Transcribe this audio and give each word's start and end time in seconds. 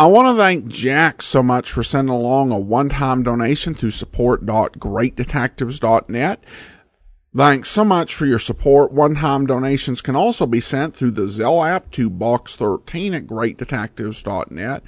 I 0.00 0.06
want 0.06 0.28
to 0.28 0.36
thank 0.42 0.68
Jack 0.68 1.20
so 1.20 1.42
much 1.42 1.72
for 1.72 1.82
sending 1.82 2.14
along 2.14 2.52
a 2.52 2.58
one-time 2.58 3.22
donation 3.22 3.74
through 3.74 3.90
support.greatdetectives.net. 3.90 6.44
Thanks 7.36 7.68
so 7.68 7.84
much 7.84 8.14
for 8.14 8.24
your 8.24 8.38
support. 8.38 8.92
One-time 8.92 9.44
donations 9.44 10.00
can 10.00 10.16
also 10.16 10.46
be 10.46 10.62
sent 10.62 10.94
through 10.94 11.10
the 11.10 11.26
Zelle 11.26 11.68
app 11.68 11.90
to 11.90 12.08
box13 12.08 13.14
at 13.14 13.26
greatdetectives.net 13.26 14.82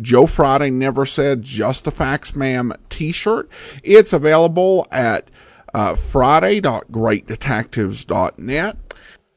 Joe 0.00 0.26
Friday 0.26 0.70
Never 0.70 1.04
Said 1.04 1.42
Just 1.42 1.84
the 1.84 1.90
Facts 1.90 2.34
Ma'am 2.34 2.72
t-shirt. 2.88 3.50
It's 3.82 4.14
available 4.14 4.86
at 4.90 5.30
uh, 5.74 5.96
friday.greatdetectives.net. 5.96 8.76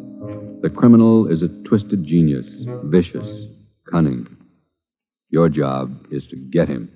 The 0.62 0.70
criminal 0.70 1.28
is 1.28 1.42
a 1.42 1.50
twisted 1.68 2.06
genius, 2.06 2.48
vicious, 2.86 3.28
cunning. 3.92 4.28
Your 5.30 5.50
job 5.50 6.08
is 6.12 6.26
to 6.28 6.36
get 6.36 6.68
him. 6.68 6.92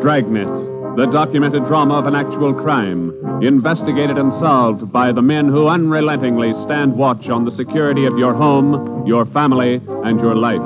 Dragnet, 0.00 0.96
the 0.96 1.06
documented 1.10 1.64
drama 1.66 1.94
of 1.94 2.06
an 2.06 2.14
actual 2.14 2.52
crime, 2.52 3.12
investigated 3.42 4.18
and 4.18 4.32
solved 4.34 4.92
by 4.92 5.12
the 5.12 5.22
men 5.22 5.48
who 5.48 5.68
unrelentingly 5.68 6.52
stand 6.64 6.96
watch 6.96 7.28
on 7.28 7.44
the 7.44 7.50
security 7.50 8.04
of 8.04 8.18
your 8.18 8.34
home, 8.34 9.06
your 9.06 9.24
family, 9.26 9.80
and 10.04 10.20
your 10.20 10.34
life. 10.34 10.60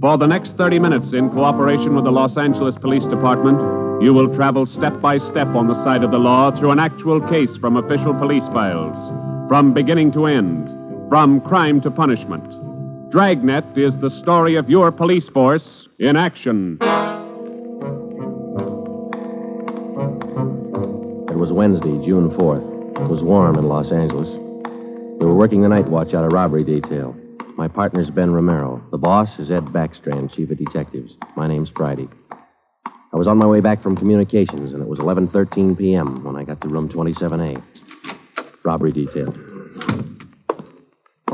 For 0.00 0.18
the 0.18 0.26
next 0.26 0.52
30 0.56 0.78
minutes, 0.78 1.12
in 1.12 1.30
cooperation 1.30 1.94
with 1.94 2.04
the 2.04 2.10
Los 2.10 2.36
Angeles 2.36 2.74
Police 2.80 3.04
Department, 3.04 3.58
you 4.02 4.12
will 4.12 4.34
travel 4.34 4.66
step 4.66 5.00
by 5.00 5.18
step 5.18 5.48
on 5.48 5.68
the 5.68 5.84
side 5.84 6.04
of 6.04 6.10
the 6.10 6.18
law 6.18 6.50
through 6.58 6.70
an 6.70 6.78
actual 6.78 7.20
case 7.28 7.56
from 7.60 7.76
official 7.76 8.14
police 8.14 8.46
files, 8.52 8.98
from 9.48 9.72
beginning 9.72 10.12
to 10.12 10.26
end. 10.26 10.75
From 11.08 11.40
crime 11.42 11.80
to 11.82 11.90
punishment. 11.90 12.42
Dragnet 13.12 13.78
is 13.78 13.96
the 14.00 14.10
story 14.10 14.56
of 14.56 14.68
your 14.68 14.90
police 14.90 15.28
force 15.28 15.86
in 16.00 16.16
action. 16.16 16.78
It 21.30 21.38
was 21.38 21.52
Wednesday, 21.52 22.04
June 22.04 22.30
4th. 22.30 23.00
It 23.00 23.08
was 23.08 23.22
warm 23.22 23.56
in 23.56 23.68
Los 23.68 23.92
Angeles. 23.92 24.28
We 25.20 25.26
were 25.26 25.36
working 25.36 25.62
the 25.62 25.68
night 25.68 25.88
watch 25.88 26.12
out 26.12 26.24
of 26.24 26.32
robbery 26.32 26.64
detail. 26.64 27.14
My 27.56 27.68
partner's 27.68 28.10
Ben 28.10 28.32
Romero. 28.32 28.84
The 28.90 28.98
boss 28.98 29.28
is 29.38 29.48
Ed 29.48 29.66
Backstrand, 29.66 30.34
chief 30.34 30.50
of 30.50 30.58
detectives. 30.58 31.14
My 31.36 31.46
name's 31.46 31.70
Friday. 31.76 32.08
I 32.84 33.16
was 33.16 33.28
on 33.28 33.38
my 33.38 33.46
way 33.46 33.60
back 33.60 33.80
from 33.80 33.96
communications, 33.96 34.72
and 34.72 34.82
it 34.82 34.88
was 34.88 34.98
11:13 34.98 35.78
p.m. 35.78 36.24
when 36.24 36.34
I 36.34 36.42
got 36.42 36.60
to 36.62 36.68
room 36.68 36.88
27A. 36.88 37.62
Robbery 38.64 38.90
detail. 38.90 39.55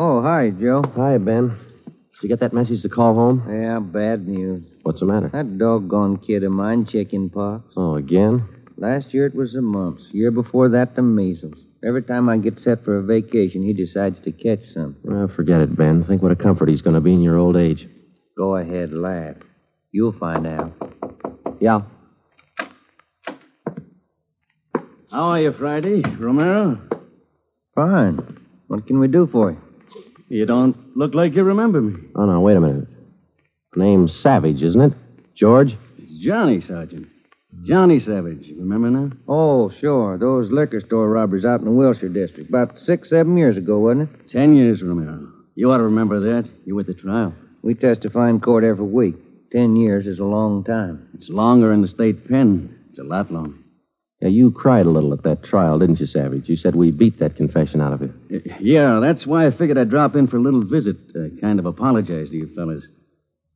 Oh, 0.05 0.21
hi, 0.21 0.51
Joe. 0.51 0.83
Hi, 0.97 1.17
Ben. 1.17 1.57
Did 1.87 2.23
you 2.25 2.29
get 2.29 2.41
that 2.41 2.53
message 2.53 2.83
to 2.83 2.89
call 2.89 3.15
home? 3.15 3.47
Yeah, 3.49 3.79
bad 3.79 4.27
news. 4.27 4.65
What's 4.83 4.99
the 4.99 5.07
matter? 5.07 5.29
That 5.33 5.59
doggone 5.59 6.17
kid 6.17 6.43
of 6.43 6.51
mine, 6.51 6.87
chicken 6.87 7.31
pox. 7.31 7.73
Oh, 7.77 7.95
again? 7.95 8.45
Last 8.77 9.15
year 9.15 9.27
it 9.27 9.35
was 9.37 9.53
the 9.53 9.63
mumps. 9.63 10.03
Year 10.11 10.33
before 10.33 10.71
that, 10.71 10.97
the 10.97 11.03
measles. 11.03 11.55
Every 11.87 12.03
time 12.03 12.29
I 12.29 12.39
get 12.39 12.59
set 12.59 12.85
for 12.85 12.99
a 12.99 13.03
vacation, 13.05 13.63
he 13.63 13.73
decides 13.73 14.19
to 14.23 14.33
catch 14.33 14.65
some. 14.75 14.97
Oh, 15.09 15.29
forget 15.37 15.61
it, 15.61 15.77
Ben. 15.77 16.03
Think 16.03 16.21
what 16.21 16.33
a 16.33 16.37
comfort 16.37 16.69
he's 16.69 16.83
going 16.83 16.95
to 16.95 17.01
be 17.01 17.15
in 17.15 17.23
your 17.23 17.39
old 17.39 17.57
age. 17.57 17.87
Go 18.37 18.57
ahead, 18.57 18.93
laugh. 18.93 19.37
You'll 19.93 20.19
find 20.19 20.49
out. 20.49 20.73
Yeah. 21.61 21.83
How 25.13 25.23
are 25.29 25.41
you, 25.41 25.53
Friday? 25.53 26.03
Romero? 26.19 26.81
Fine. 27.77 28.41
What 28.67 28.89
can 28.89 28.99
we 28.99 29.07
do 29.07 29.29
for 29.31 29.53
you? 29.53 29.62
You 30.33 30.47
don't 30.47 30.97
look 30.97 31.15
like 31.15 31.35
you 31.35 31.43
remember 31.43 31.83
me. 31.83 32.09
Oh, 32.17 32.25
no, 32.25 32.41
wait 32.41 32.57
a 32.57 32.61
minute. 32.61 32.89
Name's 33.77 34.19
Savage, 34.23 34.63
isn't 34.63 34.81
it? 34.81 34.93
George? 35.35 35.77
It's 35.99 36.17
Johnny, 36.25 36.59
Sergeant. 36.59 37.07
Johnny 37.65 37.99
Savage. 37.99 38.41
You 38.47 38.57
Remember 38.61 38.89
now? 38.89 39.11
Oh, 39.29 39.71
sure. 39.79 40.17
Those 40.17 40.51
liquor 40.51 40.81
store 40.81 41.11
robberies 41.11 41.45
out 41.45 41.61
in 41.61 41.67
the 41.67 41.71
Wilshire 41.71 42.09
district. 42.09 42.49
About 42.49 42.79
six, 42.79 43.11
seven 43.11 43.37
years 43.37 43.59
ago, 43.59 43.79
wasn't 43.79 44.09
it? 44.09 44.31
Ten 44.31 44.57
years, 44.57 44.83
Romero. 44.83 45.29
You 45.55 45.71
ought 45.71 45.77
to 45.77 45.83
remember 45.83 46.19
that. 46.21 46.49
You 46.65 46.77
were 46.77 46.81
at 46.81 46.87
the 46.87 46.95
trial. 46.95 47.35
We 47.61 47.75
testify 47.75 48.31
in 48.31 48.41
court 48.41 48.65
every 48.65 48.87
week. 48.87 49.17
Ten 49.53 49.77
years 49.77 50.07
is 50.07 50.19
a 50.19 50.25
long 50.25 50.65
time. 50.65 51.11
It's 51.13 51.29
longer 51.29 51.75
in 51.75 51.83
the 51.83 51.89
state 51.89 52.27
pen. 52.27 52.75
It's 52.89 52.99
a 52.99 53.05
lot 53.05 53.31
longer. 53.31 53.59
Yeah, 54.23 54.29
you 54.29 54.53
cried 54.53 54.87
a 54.87 54.91
little 54.91 55.13
at 55.13 55.25
that 55.25 55.43
trial, 55.43 55.81
didn't 55.81 55.99
you, 55.99 56.07
Savage? 56.07 56.49
You 56.49 56.55
said 56.57 56.77
we 56.77 56.93
beat 56.93 57.19
that 57.19 57.35
confession 57.35 57.81
out 57.81 57.93
of 57.93 58.03
you. 58.03 58.41
Yeah, 58.61 59.01
that's 59.03 59.27
why 59.27 59.49
I 59.49 59.51
figured 59.51 59.77
I'd 59.77 59.91
drop 59.91 60.15
in 60.15 60.29
for 60.29 60.37
a 60.37 60.41
little 60.41 60.63
visit. 60.65 60.97
Uh, 61.13 61.41
kind 61.41 61.59
of 61.59 61.67
apologize 61.67 62.31
to 62.31 62.37
you 62.37 62.49
fellas. 62.55 62.85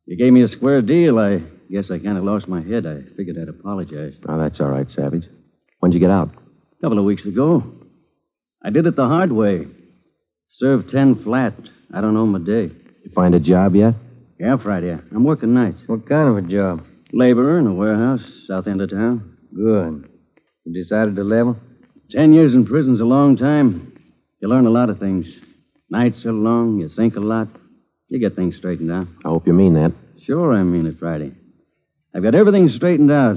You 0.06 0.16
gave 0.16 0.32
me 0.32 0.42
a 0.42 0.48
square 0.48 0.82
deal. 0.82 1.20
I 1.20 1.40
guess 1.70 1.88
I 1.92 2.00
kind 2.00 2.18
of 2.18 2.24
lost 2.24 2.48
my 2.48 2.62
head. 2.62 2.84
I 2.84 3.02
figured 3.16 3.36
I'd 3.40 3.48
apologize. 3.48 4.14
Oh, 4.28 4.38
that's 4.38 4.60
all 4.60 4.66
right, 4.66 4.88
Savage. 4.90 5.22
When'd 5.78 5.94
you 5.94 6.00
get 6.00 6.10
out? 6.10 6.30
A 6.34 6.80
couple 6.82 6.98
of 6.98 7.04
weeks 7.04 7.24
ago. 7.24 7.62
I 8.64 8.70
did 8.70 8.86
it 8.86 8.96
the 8.96 9.06
hard 9.06 9.30
way. 9.30 9.68
Served 10.50 10.90
ten 10.90 11.22
flat. 11.22 11.54
I 11.94 12.00
don't 12.00 12.14
know 12.14 12.26
my 12.26 12.40
day. 12.40 12.72
You 13.04 13.10
find 13.14 13.36
a 13.36 13.40
job 13.40 13.76
yet? 13.76 13.94
Yeah, 14.40 14.56
Friday. 14.56 14.90
I'm 14.90 15.22
working 15.22 15.54
nights. 15.54 15.80
What 15.86 16.08
kind 16.08 16.28
of 16.28 16.36
a 16.44 16.48
job? 16.48 16.84
Laborer 17.12 17.60
in 17.60 17.68
a 17.68 17.72
warehouse, 17.74 18.24
south 18.48 18.66
end 18.66 18.80
of 18.80 18.90
town. 18.90 19.36
Good. 19.54 20.08
You 20.66 20.72
decided 20.82 21.14
to 21.14 21.22
level? 21.22 21.56
Ten 22.10 22.32
years 22.32 22.52
in 22.52 22.66
prison's 22.66 23.00
a 23.00 23.04
long 23.04 23.36
time. 23.36 23.96
You 24.40 24.48
learn 24.48 24.66
a 24.66 24.70
lot 24.70 24.90
of 24.90 24.98
things. 24.98 25.26
Nights 25.88 26.26
are 26.26 26.32
long, 26.32 26.80
you 26.80 26.88
think 26.88 27.14
a 27.14 27.20
lot. 27.20 27.46
You 28.08 28.18
get 28.18 28.34
things 28.34 28.56
straightened 28.56 28.90
out. 28.90 29.06
I 29.24 29.28
hope 29.28 29.46
you 29.46 29.52
mean 29.52 29.74
that. 29.74 29.92
Sure, 30.24 30.52
I 30.52 30.64
mean 30.64 30.86
it, 30.86 30.98
Friday. 30.98 31.32
I've 32.12 32.24
got 32.24 32.34
everything 32.34 32.68
straightened 32.68 33.12
out. 33.12 33.36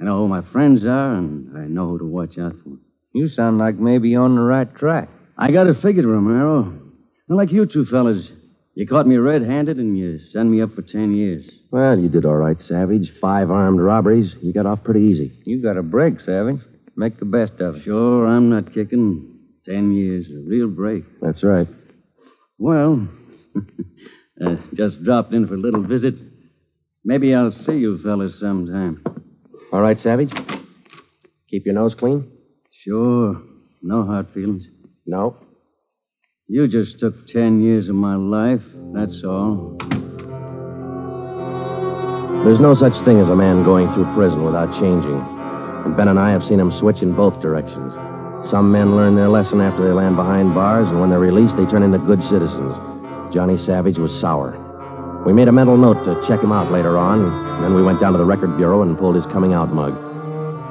I 0.00 0.04
know 0.04 0.18
who 0.18 0.28
my 0.28 0.40
friends 0.52 0.84
are, 0.86 1.14
and 1.14 1.56
I 1.56 1.66
know 1.66 1.90
who 1.90 1.98
to 1.98 2.06
watch 2.06 2.38
out 2.38 2.54
for. 2.64 2.78
You 3.12 3.28
sound 3.28 3.58
like 3.58 3.76
maybe 3.76 4.08
you're 4.08 4.24
on 4.24 4.34
the 4.34 4.40
right 4.40 4.74
track. 4.74 5.10
I 5.36 5.52
got 5.52 5.66
it 5.66 5.76
figured, 5.82 6.06
Romero. 6.06 6.80
Not 7.28 7.36
like 7.36 7.52
you 7.52 7.66
two 7.66 7.84
fellas. 7.84 8.30
You 8.74 8.86
caught 8.88 9.06
me 9.06 9.16
red-handed, 9.16 9.78
and 9.78 9.96
you 9.96 10.18
sent 10.32 10.50
me 10.50 10.60
up 10.60 10.74
for 10.74 10.82
ten 10.82 11.14
years. 11.14 11.48
Well, 11.70 11.98
you 11.98 12.08
did 12.08 12.24
all 12.24 12.36
right, 12.36 12.60
Savage. 12.60 13.12
Five 13.20 13.50
armed 13.50 13.80
robberies. 13.80 14.34
You 14.42 14.52
got 14.52 14.66
off 14.66 14.82
pretty 14.82 15.02
easy. 15.02 15.32
You 15.44 15.62
got 15.62 15.76
a 15.76 15.82
break, 15.82 16.20
Savage. 16.20 16.60
Make 16.96 17.18
the 17.18 17.24
best 17.24 17.60
of 17.60 17.76
it. 17.76 17.84
Sure, 17.84 18.26
I'm 18.26 18.50
not 18.50 18.74
kicking. 18.74 19.30
Ten 19.64 19.92
years, 19.92 20.26
a 20.28 20.48
real 20.48 20.68
break. 20.68 21.04
That's 21.22 21.42
right. 21.42 21.68
Well, 22.58 23.08
uh, 24.44 24.56
just 24.74 25.02
dropped 25.04 25.32
in 25.32 25.46
for 25.46 25.54
a 25.54 25.58
little 25.58 25.82
visit. 25.82 26.14
Maybe 27.04 27.34
I'll 27.34 27.52
see 27.52 27.72
you 27.72 27.98
fellas 28.02 28.38
sometime. 28.40 29.02
All 29.72 29.80
right, 29.80 29.98
Savage? 29.98 30.32
Keep 31.48 31.66
your 31.66 31.74
nose 31.74 31.94
clean? 31.94 32.30
Sure, 32.82 33.40
no 33.82 34.04
hard 34.04 34.28
feelings. 34.34 34.66
No. 35.06 35.36
You 36.46 36.68
just 36.68 36.98
took 36.98 37.26
ten 37.28 37.62
years 37.62 37.88
of 37.88 37.94
my 37.94 38.16
life, 38.16 38.60
that's 38.92 39.24
all. 39.24 39.80
There's 42.44 42.60
no 42.60 42.76
such 42.76 42.92
thing 43.08 43.16
as 43.16 43.32
a 43.32 43.34
man 43.34 43.64
going 43.64 43.88
through 43.94 44.12
prison 44.12 44.44
without 44.44 44.68
changing. 44.76 45.24
And 45.88 45.96
Ben 45.96 46.08
and 46.08 46.20
I 46.20 46.32
have 46.32 46.44
seen 46.44 46.60
him 46.60 46.70
switch 46.78 47.00
in 47.00 47.16
both 47.16 47.40
directions. 47.40 47.94
Some 48.52 48.70
men 48.70 48.94
learn 48.94 49.16
their 49.16 49.30
lesson 49.30 49.62
after 49.62 49.88
they 49.88 49.96
land 49.96 50.16
behind 50.16 50.52
bars, 50.52 50.86
and 50.90 51.00
when 51.00 51.08
they're 51.08 51.18
released, 51.18 51.56
they 51.56 51.64
turn 51.64 51.82
into 51.82 51.96
good 52.04 52.20
citizens. 52.28 52.76
Johnny 53.32 53.56
Savage 53.56 53.96
was 53.96 54.12
sour. 54.20 54.52
We 55.24 55.32
made 55.32 55.48
a 55.48 55.52
mental 55.52 55.78
note 55.78 56.04
to 56.04 56.20
check 56.28 56.44
him 56.44 56.52
out 56.52 56.70
later 56.70 56.98
on, 56.98 57.24
and 57.24 57.64
then 57.64 57.74
we 57.74 57.82
went 57.82 58.04
down 58.04 58.12
to 58.12 58.18
the 58.18 58.28
record 58.28 58.58
bureau 58.58 58.82
and 58.82 58.98
pulled 58.98 59.16
his 59.16 59.24
coming 59.32 59.54
out 59.54 59.72
mug. 59.72 59.96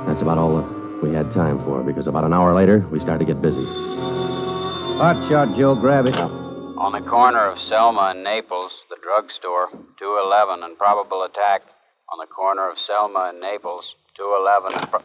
That's 0.06 0.22
about 0.22 0.38
all 0.38 0.62
we 1.02 1.12
had 1.18 1.34
time 1.34 1.58
for, 1.66 1.82
because 1.82 2.06
about 2.06 2.26
an 2.26 2.34
hour 2.34 2.54
later, 2.54 2.86
we 2.92 3.00
started 3.00 3.26
to 3.26 3.34
get 3.34 3.42
busy. 3.42 3.93
Hot 5.04 5.20
shot, 5.30 5.58
Joe. 5.58 5.76
Grab 5.76 6.06
it. 6.06 6.16
On 6.16 6.94
the 6.94 7.02
corner 7.10 7.52
of 7.52 7.58
Selma 7.58 8.14
and 8.16 8.24
Naples, 8.24 8.72
the 8.90 8.96
drugstore, 9.04 9.68
211 10.00 10.64
and 10.64 10.78
probable 10.78 11.24
attack. 11.24 11.64
On 12.10 12.18
the 12.20 12.34
corner 12.34 12.72
of 12.72 12.78
Selma 12.78 13.32
and 13.34 13.42
Naples, 13.42 13.96
211 14.16 14.80
and. 14.80 14.90
Pro- 14.90 15.02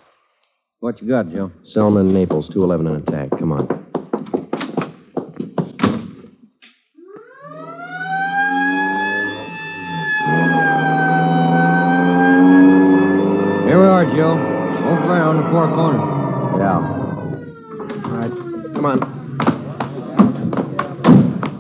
What 0.79 1.03
you 1.03 1.09
got, 1.09 1.29
Joe? 1.31 1.51
Selma 1.65 1.99
and 1.99 2.15
Naples, 2.15 2.49
211 2.55 2.87
and 2.87 3.09
attack. 3.09 3.37
Come 3.41 3.51
on. 3.51 3.88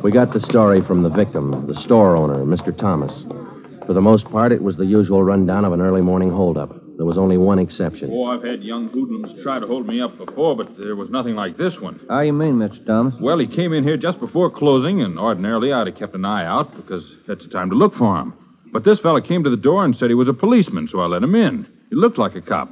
We 0.08 0.12
got 0.12 0.32
the 0.32 0.40
story 0.40 0.80
from 0.86 1.02
the 1.02 1.10
victim, 1.10 1.66
the 1.66 1.78
store 1.82 2.16
owner, 2.16 2.36
Mr. 2.36 2.74
Thomas. 2.74 3.12
For 3.84 3.92
the 3.92 4.00
most 4.00 4.24
part, 4.30 4.52
it 4.52 4.62
was 4.62 4.74
the 4.74 4.86
usual 4.86 5.22
rundown 5.22 5.66
of 5.66 5.74
an 5.74 5.82
early 5.82 6.00
morning 6.00 6.30
holdup. 6.30 6.74
There 6.96 7.04
was 7.04 7.18
only 7.18 7.36
one 7.36 7.58
exception. 7.58 8.08
Oh, 8.10 8.24
I've 8.24 8.42
had 8.42 8.62
young 8.62 8.88
hoodlums 8.88 9.42
try 9.42 9.60
to 9.60 9.66
hold 9.66 9.86
me 9.86 10.00
up 10.00 10.16
before, 10.16 10.56
but 10.56 10.78
there 10.78 10.96
was 10.96 11.10
nothing 11.10 11.34
like 11.34 11.58
this 11.58 11.78
one. 11.78 12.00
How 12.08 12.20
you 12.20 12.32
mean, 12.32 12.54
Mr. 12.54 12.86
Thomas? 12.86 13.12
Well, 13.20 13.38
he 13.38 13.46
came 13.46 13.74
in 13.74 13.84
here 13.84 13.98
just 13.98 14.18
before 14.18 14.50
closing, 14.50 15.02
and 15.02 15.18
ordinarily 15.18 15.74
I'd 15.74 15.88
have 15.88 15.98
kept 15.98 16.14
an 16.14 16.24
eye 16.24 16.46
out 16.46 16.74
because 16.74 17.04
that's 17.26 17.44
the 17.44 17.50
time 17.50 17.68
to 17.68 17.76
look 17.76 17.94
for 17.94 18.18
him. 18.18 18.32
But 18.72 18.84
this 18.84 19.00
fella 19.00 19.20
came 19.20 19.44
to 19.44 19.50
the 19.50 19.58
door 19.58 19.84
and 19.84 19.94
said 19.94 20.08
he 20.08 20.14
was 20.14 20.30
a 20.30 20.32
policeman, 20.32 20.88
so 20.90 21.00
I 21.00 21.04
let 21.04 21.22
him 21.22 21.34
in. 21.34 21.66
He 21.90 21.96
looked 21.96 22.16
like 22.16 22.34
a 22.34 22.40
cop. 22.40 22.70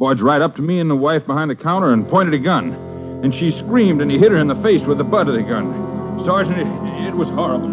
Barged 0.00 0.22
right 0.22 0.42
up 0.42 0.56
to 0.56 0.62
me 0.62 0.80
and 0.80 0.90
the 0.90 0.96
wife 0.96 1.24
behind 1.24 1.52
the 1.52 1.54
counter 1.54 1.92
and 1.92 2.08
pointed 2.08 2.34
a 2.34 2.38
gun. 2.40 2.72
And 3.22 3.32
she 3.32 3.52
screamed, 3.52 4.02
and 4.02 4.10
he 4.10 4.18
hit 4.18 4.32
her 4.32 4.38
in 4.38 4.48
the 4.48 4.60
face 4.60 4.84
with 4.88 4.98
the 4.98 5.04
butt 5.04 5.28
of 5.28 5.34
the 5.34 5.42
gun. 5.42 5.93
Sergeant, 6.22 6.62
it, 6.62 6.68
it 7.10 7.16
was 7.16 7.28
horrible. 7.34 7.66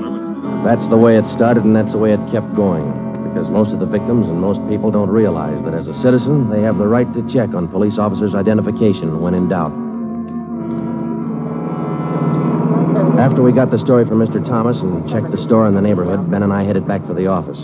That's 0.65 0.87
the 0.89 0.97
way 0.97 1.17
it 1.17 1.25
started, 1.37 1.63
and 1.63 1.75
that's 1.75 1.91
the 1.93 2.01
way 2.01 2.13
it 2.13 2.21
kept 2.33 2.53
going. 2.55 2.89
Because 3.29 3.49
most 3.49 3.71
of 3.71 3.79
the 3.79 3.85
victims 3.85 4.27
and 4.27 4.41
most 4.41 4.59
people 4.67 4.91
don't 4.91 5.09
realize 5.09 5.61
that 5.63 5.73
as 5.73 5.87
a 5.87 5.95
citizen, 6.01 6.49
they 6.49 6.61
have 6.61 6.77
the 6.77 6.87
right 6.87 7.07
to 7.13 7.21
check 7.31 7.53
on 7.53 7.67
police 7.67 7.97
officers' 7.97 8.35
identification 8.35 9.21
when 9.21 9.33
in 9.33 9.47
doubt. 9.47 9.71
After 13.21 13.41
we 13.41 13.53
got 13.53 13.69
the 13.69 13.79
story 13.79 14.05
from 14.05 14.17
Mr. 14.17 14.43
Thomas 14.43 14.81
and 14.81 15.07
checked 15.09 15.31
the 15.31 15.41
store 15.41 15.67
in 15.67 15.75
the 15.75 15.81
neighborhood, 15.81 16.29
Ben 16.29 16.43
and 16.43 16.51
I 16.51 16.63
headed 16.63 16.87
back 16.87 17.05
for 17.05 17.13
the 17.13 17.27
office. 17.27 17.59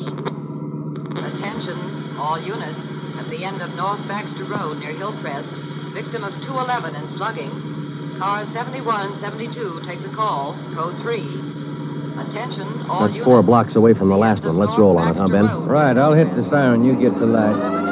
Attention, 1.17 2.15
all 2.17 2.38
units. 2.38 2.89
At 3.17 3.29
the 3.29 3.41
end 3.43 3.62
of 3.62 3.74
North 3.74 4.07
Baxter 4.07 4.46
Road 4.46 4.77
near 4.77 4.93
Hillcrest, 4.96 5.57
victim 5.93 6.24
of 6.24 6.34
211 6.46 6.96
and 6.96 7.10
slugging. 7.10 7.76
Cars 8.19 8.50
71 8.50 9.13
and 9.13 9.17
72 9.17 9.81
take 9.86 10.01
the 10.01 10.09
call. 10.13 10.57
Code 10.74 10.97
3. 11.01 12.17
Attention, 12.17 12.89
all 12.89 13.05
That's 13.05 13.13
units. 13.13 13.25
four 13.25 13.43
blocks 13.43 13.75
away 13.75 13.93
from 13.93 14.09
the 14.09 14.17
last 14.17 14.41
one. 14.43 14.57
Let's 14.57 14.74
roll 14.77 14.97
on 14.97 15.13
it, 15.13 15.19
huh, 15.21 15.27
Ben? 15.29 15.45
Right, 15.69 15.95
I'll 15.95 16.17
hit 16.17 16.25
the 16.33 16.50
siren. 16.50 16.83
You 16.83 16.97
get 16.97 17.13
the 17.13 17.27
light. 17.27 17.86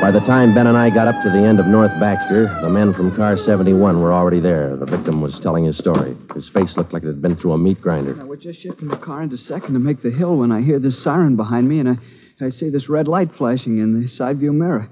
By 0.00 0.12
the 0.12 0.20
time 0.20 0.54
Ben 0.54 0.68
and 0.68 0.76
I 0.76 0.88
got 0.90 1.08
up 1.08 1.20
to 1.24 1.30
the 1.30 1.42
end 1.42 1.58
of 1.58 1.66
North 1.66 1.90
Baxter, 1.98 2.46
the 2.62 2.68
men 2.70 2.94
from 2.94 3.16
car 3.16 3.36
71 3.36 4.00
were 4.00 4.12
already 4.12 4.38
there. 4.38 4.76
The 4.76 4.86
victim 4.86 5.20
was 5.20 5.40
telling 5.42 5.64
his 5.64 5.76
story. 5.78 6.16
His 6.32 6.48
face 6.50 6.76
looked 6.76 6.92
like 6.92 7.02
it 7.02 7.08
had 7.08 7.20
been 7.22 7.34
through 7.34 7.52
a 7.54 7.58
meat 7.58 7.80
grinder. 7.80 8.16
I 8.20 8.22
was 8.22 8.38
just 8.38 8.60
shifting 8.60 8.86
the 8.86 8.98
car 8.98 9.22
into 9.22 9.36
second 9.36 9.72
to 9.74 9.80
make 9.80 10.02
the 10.02 10.12
hill 10.12 10.36
when 10.36 10.52
I 10.52 10.62
hear 10.62 10.78
this 10.78 11.02
siren 11.02 11.34
behind 11.34 11.68
me, 11.68 11.80
and 11.80 11.88
I, 11.88 12.44
I 12.44 12.50
see 12.50 12.68
this 12.68 12.88
red 12.88 13.08
light 13.08 13.30
flashing 13.36 13.78
in 13.78 14.00
the 14.00 14.06
side 14.06 14.38
view 14.38 14.52
mirror. 14.52 14.88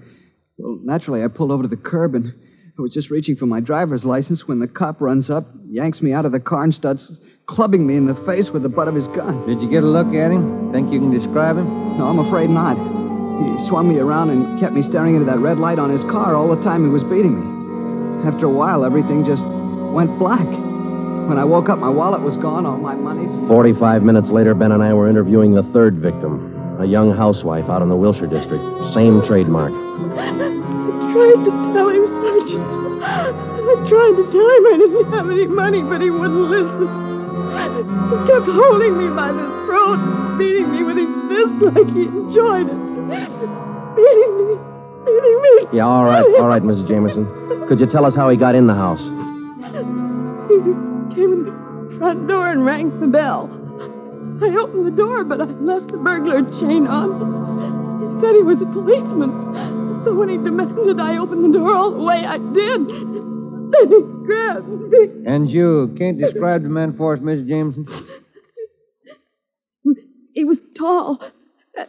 Well, 0.59 0.79
naturally, 0.83 1.25
I 1.25 1.29
pulled 1.29 1.51
over 1.51 1.63
to 1.63 1.69
the 1.69 1.77
curb, 1.77 2.15
and 2.15 2.33
I 2.79 2.83
was 2.83 2.93
just 2.93 3.11
reaching 3.11 3.37
for 3.37 3.47
my 3.47 3.61
driver's 3.61 4.05
license 4.05 4.47
when 4.47 4.61
the 4.61 4.69
cop 4.69 5.01
runs 5.01 5.31
up, 5.31 5.47
yanks 5.69 6.01
me 6.01 6.13
out 6.13 6.25
of 6.25 6.33
the 6.33 6.41
car, 6.41 6.65
and 6.65 6.75
starts 6.75 7.11
clubbing 7.49 7.87
me 7.87 7.97
in 7.97 8.07
the 8.07 8.15
face 8.27 8.51
with 8.53 8.63
the 8.63 8.69
butt 8.69 8.89
of 8.89 8.95
his 8.95 9.09
gun. 9.09 9.47
Did 9.47 9.61
you 9.61 9.69
get 9.69 9.83
a 9.83 9.87
look 9.87 10.15
at 10.15 10.31
him? 10.31 10.73
Think 10.73 10.93
you 10.93 11.01
can 11.01 11.11
describe 11.11 11.57
him? 11.57 11.99
No, 11.99 12.07
I'm 12.07 12.21
afraid 12.21 12.51
not. 12.51 12.77
He 12.79 13.69
swung 13.69 13.89
me 13.89 13.99
around 13.99 14.31
and 14.31 14.61
kept 14.61 14.73
me 14.73 14.83
staring 14.83 15.17
into 15.17 15.27
that 15.27 15.39
red 15.39 15.59
light 15.59 15.79
on 15.79 15.91
his 15.91 16.03
car 16.05 16.35
all 16.37 16.49
the 16.49 16.63
time 16.63 16.85
he 16.85 16.91
was 16.91 17.03
beating 17.05 17.35
me. 17.35 18.27
After 18.27 18.47
a 18.47 18.51
while, 18.51 18.85
everything 18.85 19.25
just 19.27 19.43
went 19.93 20.17
black. 20.19 20.47
When 20.47 21.37
I 21.37 21.45
woke 21.45 21.69
up, 21.69 21.79
my 21.79 21.89
wallet 21.89 22.23
was 22.23 22.37
gone, 22.37 22.65
all 22.65 22.79
my 22.79 22.95
money's. 22.95 23.35
45 23.49 24.03
minutes 24.03 24.31
later, 24.31 24.55
Ben 24.55 24.73
and 24.73 24.83
I 24.83 24.95
were 24.95 25.09
interviewing 25.09 25.53
the 25.53 25.65
third 25.75 25.99
victim, 25.99 26.79
a 26.81 26.87
young 26.87 27.15
housewife 27.15 27.69
out 27.69 27.83
in 27.83 27.89
the 27.89 27.97
Wilshire 27.97 28.29
district. 28.29 28.63
Same 28.95 29.21
trademark. 29.27 29.84
I 30.15 31.13
tried 31.13 31.41
to 31.45 31.53
tell 31.75 31.89
him, 31.89 32.05
Sergeant. 32.23 32.65
I 33.05 33.75
tried 33.89 34.15
to 34.17 34.25
tell 34.31 34.49
him 34.55 34.63
I 34.67 34.77
didn't 34.79 35.13
have 35.13 35.31
any 35.31 35.47
money, 35.47 35.83
but 35.83 36.01
he 36.01 36.11
wouldn't 36.11 36.51
listen. 36.51 36.89
He 37.55 38.17
kept 38.31 38.47
holding 38.47 38.97
me 38.99 39.09
by 39.15 39.33
the 39.33 39.47
throat, 39.67 39.99
beating 40.39 40.71
me 40.71 40.83
with 40.85 40.97
his 40.97 41.11
fist 41.29 41.55
like 41.75 41.89
he 41.95 42.05
enjoyed 42.07 42.69
it. 42.69 42.79
Beating 43.97 44.33
me, 44.39 44.55
beating 45.05 45.39
me. 45.43 45.55
Yeah, 45.73 45.87
all 45.87 46.05
right, 46.05 46.25
all 46.41 46.49
right, 46.49 46.63
Mrs. 46.63 46.87
Jameson. 46.87 47.27
Could 47.69 47.81
you 47.81 47.87
tell 47.87 48.05
us 48.05 48.15
how 48.15 48.29
he 48.31 48.37
got 48.37 48.55
in 48.55 48.67
the 48.67 48.75
house? 48.75 49.01
He 50.49 50.57
came 51.15 51.33
in 51.33 51.45
the 51.45 51.99
front 51.99 52.27
door 52.29 52.49
and 52.49 52.65
rang 52.65 53.01
the 53.01 53.07
bell. 53.07 53.51
I 54.43 54.55
opened 54.61 54.87
the 54.87 54.91
door, 54.91 55.25
but 55.25 55.41
I 55.41 55.45
left 55.45 55.91
the 55.93 55.99
burglar 55.99 56.43
chain 56.61 56.87
on. 56.87 57.33
He 58.03 58.21
said 58.21 58.35
he 58.35 58.43
was 58.43 58.61
a 58.63 58.67
policeman. 58.67 59.74
So 60.05 60.15
when 60.15 60.29
he 60.29 60.37
demanded 60.37 61.01
I 61.01 61.17
open 61.17 61.51
the 61.51 61.59
door 61.59 61.75
all 61.75 61.91
the 61.93 62.03
way, 62.03 62.25
I 62.27 62.37
did. 62.37 62.89
Then 62.89 63.89
he 63.89 64.01
grabbed 64.27 64.69
me. 64.69 65.09
And 65.27 65.51
you 65.51 65.95
can't 65.97 66.19
describe 66.19 66.63
the 66.63 66.69
man 66.69 66.95
for 66.97 67.15
us, 67.15 67.21
Miss 67.23 67.41
Jameson? 67.49 67.87
He 70.35 70.45
was 70.45 70.59
tall, 70.77 71.21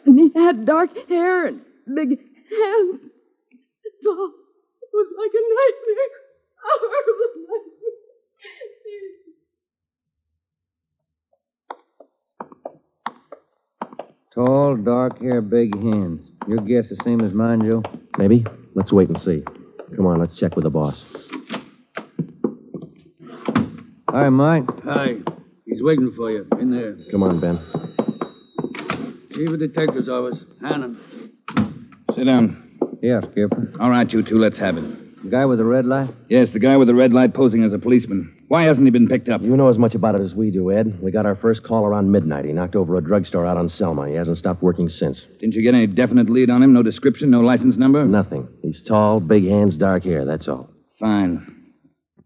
And 0.05 0.19
he 0.19 0.31
had 0.33 0.65
dark 0.65 0.91
hair 1.09 1.47
and 1.47 1.61
big 1.93 2.09
hands. 2.09 3.01
It's 3.83 4.05
all. 4.07 4.31
It 4.81 4.89
was 4.93 5.07
like 5.17 5.31
a 5.33 5.41
nightmare. 5.59 6.11
A 6.63 6.67
horrible 6.79 7.31
nightmare. 7.49 7.95
Tall, 14.33 14.75
dark 14.77 15.21
hair, 15.21 15.41
big 15.41 15.75
hands. 15.75 16.34
Your 16.47 16.59
guess 16.59 16.89
the 16.89 16.97
same 17.03 17.21
as 17.21 17.33
mine, 17.33 17.61
Joe? 17.61 17.81
Maybe. 18.17 18.45
Let's 18.75 18.91
wait 18.91 19.09
and 19.09 19.19
see. 19.19 19.43
Come 19.95 20.05
on, 20.05 20.19
let's 20.19 20.35
check 20.37 20.55
with 20.55 20.63
the 20.63 20.69
boss. 20.69 21.03
Hi, 24.09 24.29
Mike. 24.29 24.65
Hi. 24.83 25.15
He's 25.65 25.81
waiting 25.81 26.13
for 26.15 26.29
you. 26.29 26.47
In 26.59 26.69
there. 26.69 26.95
Come 27.11 27.23
on, 27.23 27.39
Ben. 27.39 27.59
Chief 29.33 29.49
of 29.49 29.59
Detective's 29.59 30.07
office. 30.07 30.39
Hannon. 30.61 30.99
Sit 32.15 32.25
down. 32.25 32.79
Yeah, 33.01 33.21
Skipper. 33.31 33.73
All 33.79 33.89
right, 33.89 34.09
you 34.11 34.23
two, 34.23 34.37
let's 34.37 34.57
have 34.59 34.77
it. 34.77 35.23
The 35.23 35.29
guy 35.29 35.45
with 35.45 35.57
the 35.57 35.65
red 35.65 35.85
light? 35.85 36.09
Yes, 36.29 36.49
the 36.53 36.59
guy 36.59 36.77
with 36.77 36.87
the 36.87 36.95
red 36.95 37.11
light 37.11 37.33
posing 37.33 37.63
as 37.63 37.73
a 37.73 37.79
policeman. 37.79 38.34
Why 38.47 38.63
hasn't 38.63 38.85
he 38.85 38.91
been 38.91 39.07
picked 39.07 39.27
up? 39.27 39.41
You 39.41 39.57
know 39.57 39.69
as 39.69 39.77
much 39.77 39.95
about 39.95 40.15
it 40.15 40.21
as 40.21 40.35
we 40.35 40.51
do, 40.51 40.71
Ed. 40.71 40.99
We 41.01 41.11
got 41.11 41.25
our 41.25 41.35
first 41.35 41.63
call 41.63 41.83
around 41.85 42.11
midnight. 42.11 42.45
He 42.45 42.53
knocked 42.53 42.75
over 42.75 42.95
a 42.95 43.01
drugstore 43.01 43.45
out 43.45 43.57
on 43.57 43.69
Selma. 43.69 44.07
He 44.07 44.13
hasn't 44.13 44.37
stopped 44.37 44.61
working 44.61 44.87
since. 44.87 45.25
Didn't 45.39 45.55
you 45.55 45.63
get 45.63 45.73
any 45.73 45.87
definite 45.87 46.29
lead 46.29 46.51
on 46.51 46.61
him? 46.61 46.71
No 46.73 46.83
description, 46.83 47.31
no 47.31 47.41
license 47.41 47.75
number? 47.75 48.05
Nothing. 48.05 48.47
He's 48.61 48.83
tall, 48.87 49.19
big 49.19 49.45
hands, 49.45 49.77
dark 49.77 50.03
hair. 50.03 50.25
That's 50.25 50.47
all. 50.47 50.69
Fine. 50.99 51.53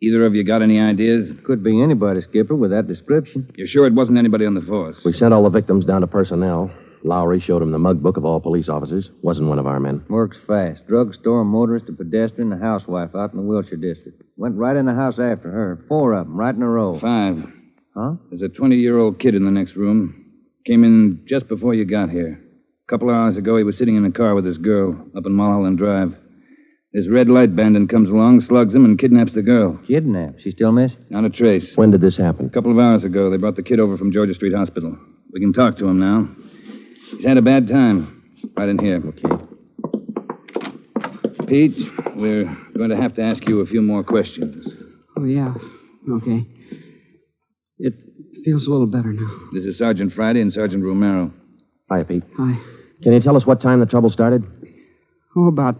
Either 0.02 0.26
of 0.26 0.36
you 0.36 0.44
got 0.44 0.62
any 0.62 0.80
ideas? 0.80 1.32
Could 1.46 1.64
be 1.64 1.82
anybody, 1.82 2.22
Skipper, 2.22 2.56
with 2.56 2.72
that 2.72 2.88
description. 2.88 3.50
You're 3.56 3.68
sure 3.68 3.86
it 3.86 3.94
wasn't 3.94 4.18
anybody 4.18 4.46
on 4.46 4.56
the 4.56 4.62
force? 4.62 4.98
We 5.06 5.14
sent 5.14 5.34
all 5.34 5.44
the 5.44 5.50
victims 5.50 5.86
down 5.86 6.02
to 6.02 6.08
personnel. 6.08 6.72
Lowry 7.04 7.40
showed 7.40 7.62
him 7.62 7.72
the 7.72 7.80
mug 7.80 8.02
book 8.02 8.18
of 8.18 8.26
all 8.26 8.40
police 8.40 8.70
officers. 8.70 9.10
Wasn't 9.22 9.48
one 9.48 9.60
of 9.60 9.68
our 9.68 9.80
men. 9.80 10.04
Works 10.10 10.38
fast. 10.48 10.86
Drugstore, 10.88 11.46
motorist, 11.46 11.90
a 11.90 11.94
pedestrian, 11.94 12.52
a 12.54 12.58
housewife 12.58 13.16
out 13.16 13.32
in 13.32 13.38
the 13.38 13.46
Wilshire 13.46 13.78
district. 13.78 14.22
Went 14.38 14.58
right 14.58 14.76
in 14.76 14.86
the 14.86 14.94
house 14.94 15.20
after 15.20 15.50
her. 15.52 15.84
Four 15.88 16.14
of 16.14 16.28
them, 16.28 16.38
right 16.38 16.54
in 16.54 16.62
a 16.62 16.68
row. 16.68 17.00
Five. 17.00 17.38
Huh? 17.96 18.14
There's 18.30 18.42
a 18.42 18.50
20 18.50 18.76
year 18.76 18.98
old 18.98 19.20
kid 19.20 19.36
in 19.36 19.46
the 19.46 19.52
next 19.52 19.76
room. 19.76 20.26
Came 20.66 20.84
in 20.84 21.26
just 21.28 21.48
before 21.48 21.74
you 21.74 21.86
got 21.86 22.10
here. 22.10 22.40
A 22.88 22.92
couple 22.92 23.10
of 23.10 23.16
hours 23.16 23.38
ago, 23.38 23.58
he 23.58 23.64
was 23.64 23.78
sitting 23.78 23.96
in 23.96 24.06
a 24.06 24.12
car 24.12 24.36
with 24.36 24.46
his 24.46 24.58
girl 24.58 24.96
up 25.16 25.26
in 25.26 25.34
Mulholland 25.34 25.78
Drive. 25.78 26.16
This 26.92 27.08
red 27.08 27.30
light 27.30 27.56
bandit 27.56 27.88
comes 27.88 28.10
along, 28.10 28.42
slugs 28.42 28.74
him, 28.74 28.84
and 28.84 28.98
kidnaps 28.98 29.36
the 29.36 29.44
girl. 29.44 29.80
Kidnapped? 29.86 30.42
She 30.42 30.50
still 30.52 30.72
missing? 30.72 30.98
Not 31.12 31.24
a 31.24 31.30
trace. 31.30 31.72
When 31.76 31.92
did 31.92 32.02
this 32.02 32.18
happen? 32.18 32.48
A 32.48 32.50
couple 32.50 32.72
of 32.72 32.80
hours 32.80 33.04
ago, 33.04 33.30
they 33.30 33.38
brought 33.38 33.56
the 33.56 33.64
kid 33.64 33.80
over 33.80 33.96
from 33.96 34.12
Georgia 34.12 34.34
Street 34.34 34.56
Hospital. 34.56 34.98
We 35.32 35.40
can 35.40 35.54
talk 35.54 35.78
to 35.78 35.86
him 35.86 36.00
now. 36.00 36.30
He's 37.12 37.26
had 37.26 37.38
a 37.38 37.42
bad 37.42 37.68
time. 37.68 38.16
Right 38.56 38.70
in 38.70 38.78
here. 38.78 39.02
Okay. 39.06 39.46
Pete, 41.48 41.78
we're 42.16 42.46
going 42.78 42.90
to 42.90 42.96
have 42.96 43.16
to 43.16 43.22
ask 43.22 43.48
you 43.48 43.62
a 43.62 43.66
few 43.66 43.82
more 43.82 44.04
questions. 44.04 44.68
Oh, 45.18 45.24
yeah. 45.24 45.54
Okay. 46.10 46.46
It 47.80 47.94
feels 48.46 48.68
a 48.68 48.70
little 48.70 48.88
better 48.88 49.12
now. 49.12 49.30
This 49.54 49.66
is 49.66 49.78
Sergeant 49.78 50.14
Friday 50.14 50.42
and 50.42 50.54
Sergeant 50.54 50.84
Romero. 50.84 51.34
Hi, 51.90 52.04
Pete. 52.04 52.24
Hi. 52.38 52.62
Can 53.02 53.14
you 53.14 53.20
tell 53.22 53.36
us 53.36 53.46
what 53.46 53.62
time 53.62 53.80
the 53.80 53.86
trouble 53.86 54.10
started? 54.10 54.44
Oh, 55.36 55.48
about 55.48 55.76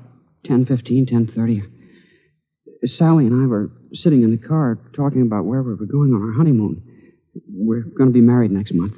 10.15, 0.48 1.12
10.30. 1.12 1.62
Sally 2.86 3.28
and 3.28 3.44
I 3.44 3.48
were 3.48 3.72
sitting 3.94 4.24
in 4.24 4.32
the 4.32 4.38
car 4.38 4.80
talking 4.96 5.22
about 5.22 5.46
where 5.46 5.62
we 5.62 5.76
were 5.76 5.86
going 5.86 6.14
on 6.14 6.22
our 6.24 6.34
honeymoon. 6.34 6.82
We're 7.48 7.82
going 7.82 8.10
to 8.10 8.14
be 8.14 8.22
married 8.22 8.52
next 8.52 8.74
month. 8.74 8.96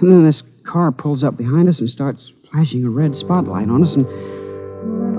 And 0.00 0.10
then 0.10 0.24
this 0.26 0.42
car 0.66 0.90
pulls 0.92 1.22
up 1.22 1.36
behind 1.36 1.68
us 1.68 1.80
and 1.80 1.88
starts 1.88 2.32
flashing 2.50 2.84
a 2.84 2.90
red 2.90 3.16
spotlight 3.16 3.68
on 3.68 3.82
us, 3.82 3.94
and 3.94 4.04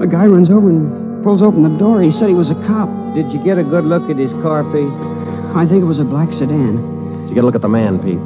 a 0.04 0.08
guy 0.08 0.26
runs 0.26 0.52
over 0.52 0.70
and 0.70 1.24
pulls 1.24 1.42
open 1.42 1.64
the 1.64 1.78
door. 1.80 2.02
He 2.02 2.12
said 2.12 2.28
he 2.28 2.36
was 2.36 2.52
a 2.52 2.60
cop. 2.68 2.90
Did 3.16 3.32
you 3.32 3.42
get 3.44 3.58
a 3.58 3.64
good 3.64 3.86
look 3.86 4.10
at 4.10 4.18
his 4.18 4.32
car, 4.44 4.64
Pete? 4.70 4.92
I 5.56 5.66
think 5.66 5.82
it 5.82 5.90
was 5.90 6.00
a 6.00 6.06
black 6.06 6.30
sedan. 6.36 7.26
Did 7.26 7.30
you 7.30 7.36
get 7.36 7.44
a 7.44 7.48
look 7.48 7.56
at 7.56 7.64
the 7.64 7.72
man, 7.72 8.00
Pete? 8.00 8.20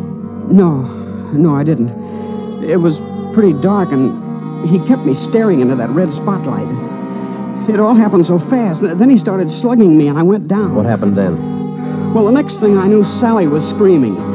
No, 0.52 0.84
no, 1.32 1.56
I 1.56 1.64
didn't. 1.64 1.90
It 2.66 2.78
was 2.78 3.00
pretty 3.34 3.54
dark, 3.62 3.90
and 3.94 4.12
he 4.68 4.78
kept 4.88 5.06
me 5.06 5.16
staring 5.30 5.62
into 5.62 5.76
that 5.78 5.90
red 5.92 6.12
spotlight. 6.12 6.68
It 7.70 7.80
all 7.80 7.96
happened 7.96 8.26
so 8.26 8.38
fast. 8.50 8.82
Then 8.82 9.10
he 9.10 9.18
started 9.18 9.50
slugging 9.62 9.98
me, 9.98 10.08
and 10.10 10.18
I 10.18 10.24
went 10.24 10.48
down. 10.48 10.76
What 10.76 10.86
happened 10.86 11.18
then? 11.18 12.14
Well, 12.14 12.26
the 12.26 12.36
next 12.36 12.60
thing 12.60 12.78
I 12.78 12.88
knew, 12.88 13.04
Sally 13.22 13.48
was 13.48 13.64
screaming. 13.74 14.31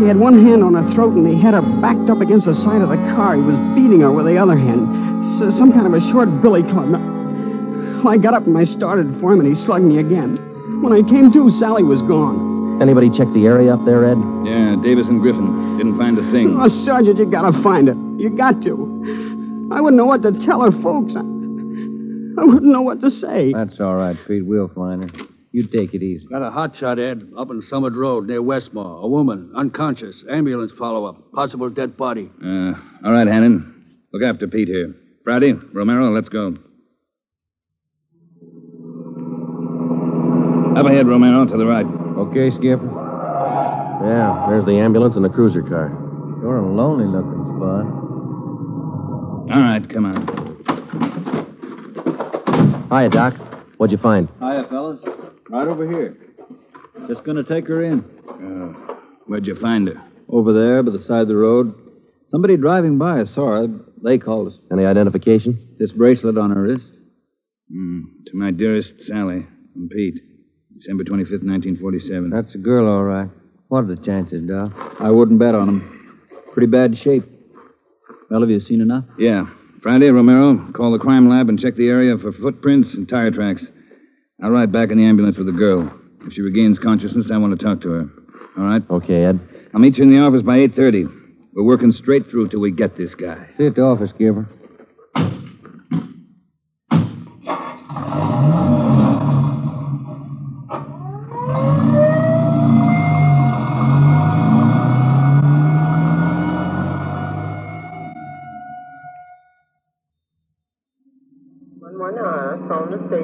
He 0.00 0.08
had 0.08 0.16
one 0.18 0.34
hand 0.40 0.64
on 0.64 0.72
her 0.74 0.86
throat, 0.94 1.14
and 1.14 1.26
he 1.28 1.36
had 1.40 1.52
her 1.54 1.62
backed 1.80 2.08
up 2.08 2.20
against 2.20 2.46
the 2.46 2.54
side 2.64 2.80
of 2.80 2.88
the 2.88 2.96
car. 3.12 3.36
He 3.36 3.42
was 3.44 3.56
beating 3.76 4.00
her 4.00 4.10
with 4.10 4.24
the 4.26 4.36
other 4.40 4.56
hand. 4.56 4.88
S- 5.42 5.56
some 5.60 5.70
kind 5.72 5.86
of 5.86 5.92
a 5.92 6.00
short 6.10 6.28
billy 6.40 6.62
club. 6.64 6.96
Well, 8.02 8.08
I 8.08 8.16
got 8.16 8.34
up 8.34 8.46
and 8.48 8.56
I 8.56 8.64
started 8.64 9.06
for 9.20 9.32
him, 9.32 9.40
and 9.44 9.48
he 9.48 9.54
slugged 9.54 9.84
me 9.84 9.98
again. 10.00 10.40
When 10.82 10.92
I 10.92 11.02
came 11.06 11.30
to, 11.32 11.50
Sally 11.60 11.84
was 11.84 12.00
gone. 12.02 12.80
Anybody 12.82 13.10
check 13.14 13.28
the 13.36 13.46
area 13.46 13.74
up 13.74 13.84
there, 13.84 14.02
Ed? 14.08 14.18
Yeah, 14.48 14.74
Davis 14.82 15.06
and 15.06 15.20
Griffin. 15.20 15.76
Didn't 15.78 15.98
find 15.98 16.18
a 16.18 16.24
thing. 16.32 16.56
Oh, 16.58 16.66
Sergeant, 16.88 17.18
you 17.20 17.26
gotta 17.30 17.52
find 17.62 17.86
it. 17.88 17.96
You 18.18 18.30
got 18.34 18.60
to. 18.64 19.68
I 19.70 19.80
wouldn't 19.80 19.96
know 20.00 20.06
what 20.08 20.22
to 20.22 20.32
tell 20.44 20.62
her 20.66 20.72
folks. 20.82 21.14
I, 21.14 21.20
I 21.20 22.44
wouldn't 22.48 22.72
know 22.72 22.82
what 22.82 23.00
to 23.02 23.10
say. 23.10 23.52
That's 23.52 23.78
all 23.78 23.94
right, 23.94 24.16
Pete. 24.26 24.44
We'll 24.44 24.68
find 24.74 25.04
her. 25.08 25.26
You 25.52 25.66
take 25.66 25.92
it 25.92 26.02
easy. 26.02 26.26
Got 26.28 26.42
a 26.42 26.50
hot 26.50 26.74
shot, 26.76 26.98
Ed, 26.98 27.30
up 27.36 27.50
on 27.50 27.60
Summit 27.60 27.92
Road 27.92 28.26
near 28.26 28.40
Westmore. 28.40 29.04
A 29.04 29.06
woman, 29.06 29.52
unconscious. 29.54 30.24
Ambulance 30.30 30.72
follow 30.78 31.04
up. 31.04 31.30
Possible 31.32 31.68
dead 31.68 31.94
body. 31.94 32.30
Uh, 32.42 32.72
all 33.04 33.12
right, 33.12 33.26
Hannon. 33.26 33.68
Look 34.14 34.22
after 34.22 34.48
Pete 34.48 34.68
here. 34.68 34.94
Friday, 35.24 35.52
Romero, 35.52 36.10
let's 36.10 36.30
go. 36.30 36.56
Up 40.74 40.86
ahead, 40.86 41.06
Romero, 41.06 41.44
to 41.44 41.56
the 41.58 41.66
right. 41.66 41.84
Okay, 42.16 42.50
Skipper. 42.50 42.88
Yeah, 44.02 44.46
there's 44.48 44.64
the 44.64 44.78
ambulance 44.78 45.16
and 45.16 45.24
the 45.24 45.28
cruiser 45.28 45.62
car. 45.62 45.90
You're 46.40 46.56
a 46.56 46.66
lonely 46.74 47.04
looking 47.04 47.44
spot. 47.56 47.84
All 49.54 49.60
right, 49.60 49.86
come 49.88 50.06
on. 50.06 50.26
Hiya, 52.90 53.10
Doc. 53.10 53.34
What'd 53.76 53.92
you 53.92 54.02
find? 54.02 54.28
Hiya, 54.40 54.66
fellas. 54.70 55.00
Right 55.52 55.68
over 55.68 55.86
here. 55.86 56.16
Just 57.08 57.24
gonna 57.24 57.44
take 57.44 57.68
her 57.68 57.84
in. 57.84 58.00
Uh, 58.26 58.94
where'd 59.26 59.46
you 59.46 59.54
find 59.56 59.86
her? 59.86 60.02
Over 60.30 60.54
there, 60.54 60.82
by 60.82 60.92
the 60.92 61.02
side 61.04 61.20
of 61.20 61.28
the 61.28 61.36
road. 61.36 61.74
Somebody 62.30 62.56
driving 62.56 62.96
by 62.96 63.24
saw 63.24 63.60
her. 63.60 63.66
They 64.02 64.16
called 64.16 64.48
us. 64.48 64.58
Any 64.72 64.86
identification? 64.86 65.76
This 65.78 65.92
bracelet 65.92 66.38
on 66.38 66.52
her 66.52 66.62
wrist. 66.62 66.86
Mm, 67.70 68.02
to 68.28 68.32
my 68.34 68.50
dearest 68.50 68.94
Sally 69.02 69.46
from 69.74 69.90
Pete. 69.90 70.14
December 70.78 71.04
25th, 71.04 71.44
1947. 71.44 72.30
That's 72.30 72.54
a 72.54 72.58
girl, 72.58 72.88
all 72.88 73.04
right. 73.04 73.28
What 73.68 73.84
are 73.84 73.94
the 73.94 74.02
chances, 74.02 74.48
Doc? 74.48 74.72
I 75.00 75.10
wouldn't 75.10 75.38
bet 75.38 75.54
on 75.54 75.66
them. 75.66 76.18
Pretty 76.54 76.66
bad 76.66 76.96
shape. 76.96 77.24
Well, 78.30 78.40
have 78.40 78.48
you 78.48 78.58
seen 78.60 78.80
enough? 78.80 79.04
Yeah. 79.18 79.44
Friday, 79.82 80.08
Romero, 80.08 80.72
call 80.72 80.92
the 80.92 80.98
crime 80.98 81.28
lab 81.28 81.50
and 81.50 81.60
check 81.60 81.74
the 81.74 81.88
area 81.88 82.16
for 82.16 82.32
footprints 82.32 82.94
and 82.94 83.06
tire 83.06 83.30
tracks. 83.30 83.66
I'll 84.42 84.50
ride 84.50 84.72
back 84.72 84.90
in 84.90 84.98
the 84.98 85.04
ambulance 85.04 85.38
with 85.38 85.46
the 85.46 85.52
girl. 85.52 85.92
If 86.26 86.32
she 86.32 86.40
regains 86.40 86.78
consciousness, 86.78 87.28
I 87.32 87.36
want 87.36 87.56
to 87.58 87.64
talk 87.64 87.80
to 87.82 87.90
her. 87.90 88.10
All 88.58 88.64
right? 88.64 88.82
Okay, 88.90 89.24
Ed. 89.24 89.40
I'll 89.72 89.80
meet 89.80 89.96
you 89.96 90.02
in 90.02 90.10
the 90.10 90.18
office 90.18 90.42
by 90.42 90.58
8.30. 90.58 91.20
We're 91.54 91.62
working 91.62 91.92
straight 91.92 92.26
through 92.26 92.48
till 92.48 92.60
we 92.60 92.72
get 92.72 92.96
this 92.96 93.14
guy. 93.14 93.46
See 93.56 93.64
you 93.64 93.68
at 93.68 93.76
the 93.76 93.82
office, 93.82 94.10
Skipper. 94.10 94.48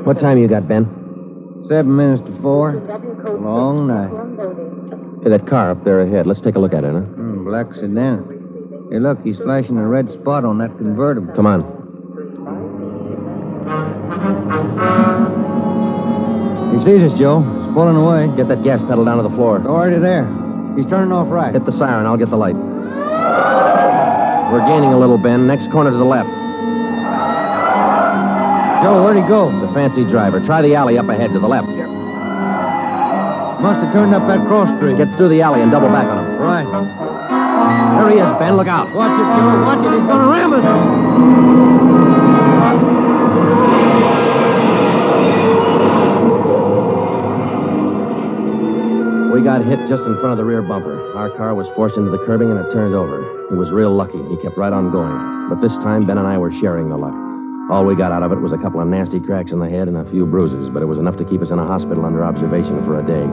What 0.05 0.21
time 0.21 0.39
you 0.39 0.49
got, 0.49 0.67
Ben? 0.69 0.98
Seven 1.69 1.97
minutes 1.97 2.23
to 2.25 2.41
four. 2.41 2.81
Long 3.41 3.87
night. 3.87 4.09
Hey, 5.23 5.29
that 5.29 5.47
car 5.47 5.71
up 5.71 5.85
there 5.85 6.01
ahead. 6.01 6.27
Let's 6.27 6.41
take 6.41 6.55
a 6.55 6.59
look 6.59 6.73
at 6.73 6.83
it, 6.83 6.93
huh? 6.95 7.01
Hmm, 7.01 7.45
black 7.45 7.67
sedan. 7.75 8.89
Hey, 8.91 8.99
look, 8.99 9.21
he's 9.23 9.37
flashing 9.37 9.77
a 9.77 9.87
red 9.87 10.09
spot 10.09 10.47
on 10.47 10.57
that 10.59 10.73
convertible. 10.79 11.35
Come 11.35 11.45
on. 11.45 11.61
He 16.73 16.85
sees 16.89 17.03
us, 17.05 17.19
Joe. 17.19 17.45
He's 17.45 17.75
pulling 17.75 17.97
away. 17.97 18.33
Get 18.35 18.49
that 18.49 18.65
gas 18.65 18.81
pedal 18.89 19.05
down 19.05 19.19
to 19.19 19.29
the 19.29 19.35
floor. 19.37 19.61
Already 19.61 20.01
there. 20.01 20.25
He's 20.75 20.87
turning 20.87 21.13
off 21.13 21.29
right. 21.29 21.53
Hit 21.53 21.67
the 21.67 21.73
siren. 21.73 22.07
I'll 22.07 22.17
get 22.17 22.31
the 22.31 22.37
light. 22.41 22.57
We're 24.49 24.65
gaining 24.65 24.95
a 24.95 24.99
little, 24.99 25.19
Ben. 25.19 25.47
Next 25.47 25.71
corner 25.71 25.91
to 25.91 25.99
the 25.99 26.05
left. 26.09 26.38
Joe, 28.83 29.03
where'd 29.03 29.17
he 29.19 29.27
go? 29.27 29.51
It's 29.51 29.71
a 29.71 29.75
fancy 29.75 30.05
driver. 30.05 30.39
Try 30.45 30.63
the 30.63 30.75
alley 30.75 30.99
up 30.99 31.09
ahead 31.09 31.33
to 31.33 31.41
the 31.41 31.49
left 31.49 31.69
here. 31.69 31.89
Must 33.59 33.83
have 33.83 33.93
turned 33.93 34.15
up 34.15 34.23
that 34.29 34.47
cross 34.47 34.71
street. 34.79 34.99
Get 34.99 35.11
through 35.19 35.31
the 35.31 35.43
alley 35.43 35.61
and 35.63 35.71
double 35.73 35.89
back 35.89 36.07
on 36.07 36.23
him. 36.23 36.39
Right. 36.39 36.63
There 37.99 38.11
he 38.15 38.23
is, 38.23 38.39
Ben. 38.39 38.57
Look 38.57 38.69
out. 38.69 38.95
Watch 38.95 39.11
it, 39.19 39.27
Joe. 39.35 39.67
Watch 39.67 39.83
it. 39.83 39.91
He's 39.99 40.07
going 40.07 40.23
to 40.23 40.31
ram 40.31 40.53
us. 40.55 40.63
We 49.35 49.43
got 49.43 49.65
hit 49.67 49.81
just 49.89 50.05
in 50.07 50.15
front 50.23 50.33
of 50.33 50.39
the 50.39 50.45
rear 50.45 50.63
bumper. 50.63 51.13
Our 51.17 51.31
car 51.31 51.57
was 51.57 51.67
forced 51.75 51.97
into 51.97 52.11
the 52.11 52.25
curbing 52.25 52.53
and 52.53 52.61
it 52.65 52.73
turned 52.73 52.95
over. 52.95 53.27
He 53.51 53.57
was 53.57 53.73
real 53.73 53.91
lucky. 53.91 54.23
He 54.29 54.37
kept 54.37 54.57
right 54.57 54.73
on 54.73 54.93
going. 54.93 55.49
But 55.49 55.61
this 55.61 55.73
time, 55.83 56.07
Ben 56.07 56.17
and 56.19 56.29
I 56.29 56.39
were 56.39 56.53
sharing 56.53 56.89
the 56.91 56.97
luck. 56.97 57.28
All 57.69 57.85
we 57.85 57.95
got 57.95 58.13
out 58.13 58.23
of 58.23 58.33
it 58.33 58.41
was 58.41 58.53
a 58.53 58.59
couple 58.65 58.81
of 58.81 58.89
nasty 58.89 59.21
cracks 59.21 59.53
in 59.53 59.61
the 59.61 59.69
head 59.69 59.89
and 59.89 59.97
a 59.97 60.11
few 60.11 60.25
bruises, 60.25 60.73
but 60.73 60.81
it 60.81 60.89
was 60.89 60.97
enough 60.97 61.19
to 61.21 61.25
keep 61.29 61.43
us 61.45 61.51
in 61.51 61.59
a 61.59 61.69
hospital 61.69 62.07
under 62.09 62.25
observation 62.25 62.81
for 62.89 62.97
a 62.97 63.05
day. 63.05 63.29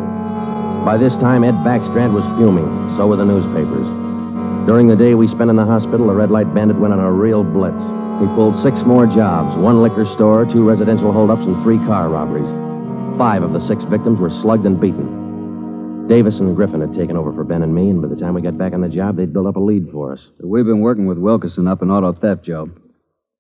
By 0.84 1.00
this 1.00 1.15
time, 1.24 1.48
Ed 1.48 1.56
Backstrand 1.63 2.12
was 2.12 2.27
fuming. 2.36 2.68
So 3.00 3.08
were 3.08 3.15
the 3.15 3.24
newspapers. 3.24 3.88
During 4.68 4.92
the 4.92 5.00
day 5.00 5.15
we 5.15 5.32
spent 5.32 5.50
in 5.50 5.56
the 5.56 5.63
hospital, 5.63 6.08
the 6.08 6.20
red 6.20 6.32
light 6.32 6.51
bandit 6.54 6.75
went 6.75 6.92
on 6.92 7.00
a 7.00 7.12
real 7.12 7.48
blitz. 7.48 7.80
He 8.20 8.27
pulled 8.36 8.60
six 8.60 8.75
more 8.84 9.08
jobs 9.08 9.56
one 9.56 9.82
liquor 9.82 10.06
store, 10.20 10.44
two 10.44 10.68
residential 10.68 11.15
holdups, 11.15 11.48
and 11.48 11.56
three 11.63 11.80
car 11.88 12.12
robberies. 12.12 12.48
Five 13.18 13.39
of 13.39 13.56
the 13.56 13.63
six 13.72 13.88
victims 13.88 14.20
were 14.20 14.36
slugged 14.44 14.68
and 14.68 14.80
beaten. 14.80 16.06
Davis 16.12 16.44
and 16.44 16.56
Griffin 16.56 16.84
had 16.84 16.92
taken 16.92 17.15
over 17.15 17.32
for 17.32 17.44
Ben 17.48 17.63
and 17.63 17.74
me, 17.74 17.89
and 17.89 18.01
by 18.01 18.10
the 18.12 18.20
time 18.20 18.36
we 18.36 18.42
got 18.44 18.58
back 18.58 18.74
on 18.74 18.82
the 18.82 18.92
job, 18.92 19.15
they'd 19.15 19.32
built 19.32 19.48
up 19.48 19.56
a 19.56 19.63
lead 19.63 19.88
for 19.92 20.12
us. 20.12 20.27
We've 20.44 20.68
been 20.68 20.82
working 20.82 21.08
with 21.08 21.18
Wilkerson 21.18 21.68
up 21.68 21.82
in 21.82 21.89
auto 21.89 22.12
theft, 22.13 22.44
Joe. 22.44 22.70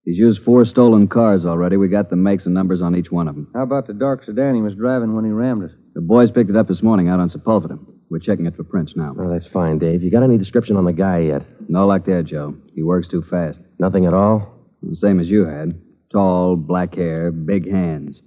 He's 0.05 0.17
used 0.17 0.43
four 0.43 0.65
stolen 0.65 1.07
cars 1.07 1.45
already. 1.45 1.77
We 1.77 1.87
got 1.87 2.09
the 2.11 2.15
makes 2.15 2.45
and 2.45 2.53
numbers 2.53 2.81
on 2.81 2.95
each 2.95 3.11
one 3.11 3.27
of 3.27 3.33
them. 3.35 3.47
How 3.55 3.63
about 3.63 3.87
the 3.87 3.93
dark 3.93 4.23
sedan 4.23 4.53
he 4.55 4.61
was 4.61 4.75
driving 4.75 5.13
when 5.15 5.25
he 5.25 5.31
rammed 5.31 5.63
us? 5.63 5.71
The 5.95 6.01
boys 6.01 6.29
picked 6.29 6.49
it 6.51 6.55
up 6.55 6.67
this 6.67 6.83
morning 6.83 7.09
out 7.09 7.19
on 7.19 7.29
Sepulveda. 7.29 7.79
We're 8.11 8.19
checking 8.19 8.45
it 8.45 8.55
for 8.55 8.63
prints 8.63 8.93
now. 8.95 9.15
Oh, 9.19 9.29
that's 9.31 9.47
fine, 9.47 9.79
Dave. 9.79 10.03
You 10.03 10.11
got 10.11 10.21
any 10.21 10.37
description 10.37 10.77
on 10.77 10.85
the 10.85 10.93
guy 10.93 11.19
yet? 11.19 11.41
No 11.67 11.87
luck 11.87 12.05
there, 12.05 12.21
Joe. 12.21 12.55
He 12.75 12.83
works 12.83 13.07
too 13.07 13.23
fast. 13.23 13.59
Nothing 13.79 14.05
at 14.05 14.13
all? 14.13 14.53
The 14.83 14.95
same 14.95 15.19
as 15.19 15.27
you 15.27 15.45
had. 15.45 15.73
Tall, 16.11 16.55
black 16.55 16.93
hair, 16.93 17.31
big 17.31 17.69
hands. 17.69 18.21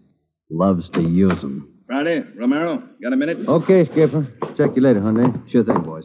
Loves 0.51 0.91
to 0.91 1.01
use 1.01 1.45
'em. 1.45 1.69
Friday, 1.87 2.25
Romero, 2.37 2.83
got 3.01 3.13
a 3.13 3.17
minute? 3.17 3.39
Okay, 3.47 3.85
Skipper. 3.85 4.27
Check 4.57 4.75
you 4.75 4.83
later, 4.83 5.01
honey. 5.01 5.33
Sure 5.49 5.63
thing, 5.63 5.81
boys. 5.83 6.05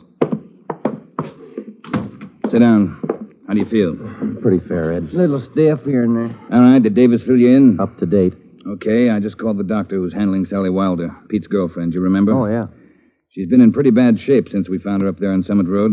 Sit 2.52 2.60
down. 2.60 3.03
How 3.48 3.54
do 3.54 3.60
you 3.60 3.66
feel? 3.66 3.96
Pretty 4.42 4.66
fair, 4.68 4.94
Ed. 4.94 5.12
Little 5.12 5.42
stiff 5.42 5.82
here 5.84 6.04
and 6.04 6.16
there. 6.16 6.38
All 6.52 6.62
right, 6.62 6.82
did 6.82 6.96
Davis 6.96 7.24
fill 7.24 7.38
you 7.38 7.56
in? 7.56 7.80
Up 7.80 7.98
to 8.00 8.06
date. 8.06 8.34
Okay, 8.66 9.10
I 9.10 9.20
just 9.20 9.38
called 9.38 9.58
the 9.58 9.64
doctor 9.64 9.96
who's 9.96 10.14
handling 10.14 10.46
Sally 10.46 10.70
Wilder, 10.70 11.10
Pete's 11.30 11.48
girlfriend. 11.48 11.94
You 11.94 12.02
remember? 12.02 12.32
Oh, 12.32 12.46
yeah. 12.46 12.68
She's 13.32 13.50
been 13.50 13.62
in 13.62 13.74
pretty 13.74 13.90
bad 13.90 14.20
shape 14.20 14.48
since 14.50 14.70
we 14.70 14.80
found 14.80 15.02
her 15.02 15.10
up 15.10 15.20
there 15.20 15.34
on 15.34 15.44
Summit 15.44 15.68
Road. 15.68 15.92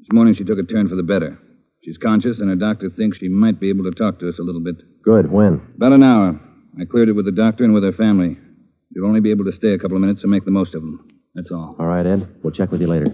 This 0.00 0.08
morning 0.12 0.34
she 0.34 0.44
took 0.44 0.58
a 0.58 0.64
turn 0.64 0.88
for 0.88 0.96
the 0.96 1.02
better. 1.04 1.38
She's 1.84 1.98
conscious, 1.98 2.40
and 2.40 2.48
her 2.48 2.56
doctor 2.56 2.90
thinks 2.90 3.18
she 3.18 3.28
might 3.28 3.60
be 3.60 3.68
able 3.68 3.84
to 3.84 3.90
talk 3.92 4.18
to 4.20 4.28
us 4.28 4.38
a 4.38 4.42
little 4.42 4.62
bit. 4.62 4.76
Good. 5.02 5.30
When? 5.30 5.60
About 5.76 5.92
an 5.92 6.02
hour. 6.02 6.40
I 6.80 6.86
cleared 6.86 7.08
it 7.08 7.12
with 7.12 7.26
the 7.26 7.32
doctor 7.32 7.62
and 7.62 7.74
with 7.74 7.84
her 7.84 7.92
family. 7.92 8.36
You'll 8.90 9.06
only 9.06 9.20
be 9.20 9.30
able 9.30 9.44
to 9.44 9.52
stay 9.52 9.74
a 9.74 9.78
couple 9.78 9.96
of 9.96 10.00
minutes, 10.00 10.22
so 10.22 10.28
make 10.28 10.44
the 10.44 10.50
most 10.50 10.74
of 10.74 10.80
them. 10.80 11.06
That's 11.34 11.52
all. 11.52 11.76
All 11.78 11.86
right, 11.86 12.06
Ed. 12.06 12.26
We'll 12.42 12.52
check 12.54 12.70
with 12.72 12.80
you 12.80 12.86
later. 12.88 13.06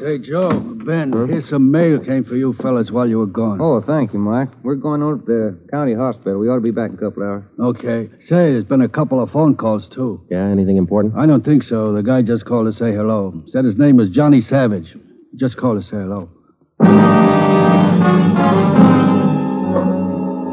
Say, 0.00 0.18
Joe, 0.18 0.50
Ben, 0.86 1.12
here's 1.28 1.48
some 1.48 1.70
mail 1.72 1.98
came 1.98 2.24
for 2.24 2.36
you 2.36 2.52
fellas 2.54 2.90
while 2.90 3.08
you 3.08 3.18
were 3.18 3.26
gone. 3.26 3.60
Oh, 3.60 3.80
thank 3.84 4.12
you, 4.12 4.20
Mike. 4.20 4.48
We're 4.62 4.76
going 4.76 5.02
over 5.02 5.18
to 5.18 5.24
the 5.24 5.58
county 5.70 5.94
hospital. 5.94 6.38
We 6.38 6.48
ought 6.48 6.56
to 6.56 6.60
be 6.60 6.70
back 6.70 6.90
in 6.90 6.96
a 6.96 6.98
couple 6.98 7.22
hours. 7.24 7.44
Okay. 7.58 8.08
Say, 8.26 8.52
there's 8.52 8.64
been 8.64 8.82
a 8.82 8.88
couple 8.88 9.20
of 9.20 9.30
phone 9.30 9.56
calls, 9.56 9.88
too. 9.92 10.24
Yeah, 10.30 10.44
anything 10.46 10.76
important? 10.76 11.14
I 11.16 11.26
don't 11.26 11.44
think 11.44 11.64
so. 11.64 11.92
The 11.92 12.02
guy 12.02 12.22
just 12.22 12.44
called 12.46 12.72
to 12.72 12.72
say 12.72 12.92
hello. 12.92 13.42
Said 13.48 13.64
his 13.64 13.76
name 13.76 13.96
was 13.96 14.10
Johnny 14.10 14.40
Savage. 14.40 14.94
Just 15.36 15.56
called 15.56 15.82
to 15.82 15.88
say 15.88 15.96
hello. 15.96 16.28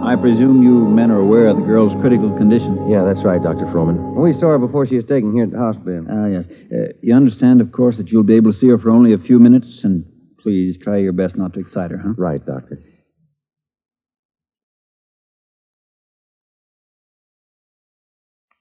I 0.05 0.15
presume 0.15 0.61
you 0.61 0.85
men 0.87 1.09
are 1.09 1.19
aware 1.19 1.47
of 1.47 1.57
the 1.57 1.63
girl's 1.63 1.91
critical 1.99 2.29
condition. 2.37 2.89
Yeah, 2.89 3.03
that's 3.03 3.25
right, 3.25 3.41
Dr. 3.41 3.65
Froman. 3.73 4.13
We 4.13 4.33
saw 4.33 4.49
her 4.49 4.59
before 4.59 4.85
she 4.85 4.97
was 4.97 5.05
taken 5.05 5.33
here 5.33 5.45
at 5.45 5.51
the 5.51 5.57
hospital. 5.57 6.05
Ah, 6.07 6.27
yes. 6.27 6.45
Uh, 6.71 6.93
you 7.01 7.15
understand, 7.15 7.59
of 7.59 7.71
course, 7.71 7.97
that 7.97 8.09
you'll 8.09 8.21
be 8.21 8.35
able 8.35 8.53
to 8.53 8.57
see 8.57 8.67
her 8.67 8.77
for 8.77 8.91
only 8.91 9.13
a 9.13 9.17
few 9.17 9.39
minutes, 9.39 9.81
and 9.83 10.05
please 10.39 10.77
try 10.79 10.97
your 10.97 11.11
best 11.11 11.35
not 11.35 11.55
to 11.55 11.59
excite 11.59 11.89
her, 11.89 11.97
huh? 11.97 12.13
Right, 12.17 12.45
Doctor. 12.45 12.79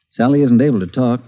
Sally 0.08 0.42
isn't 0.42 0.62
able 0.62 0.80
to 0.80 0.86
talk. 0.86 1.20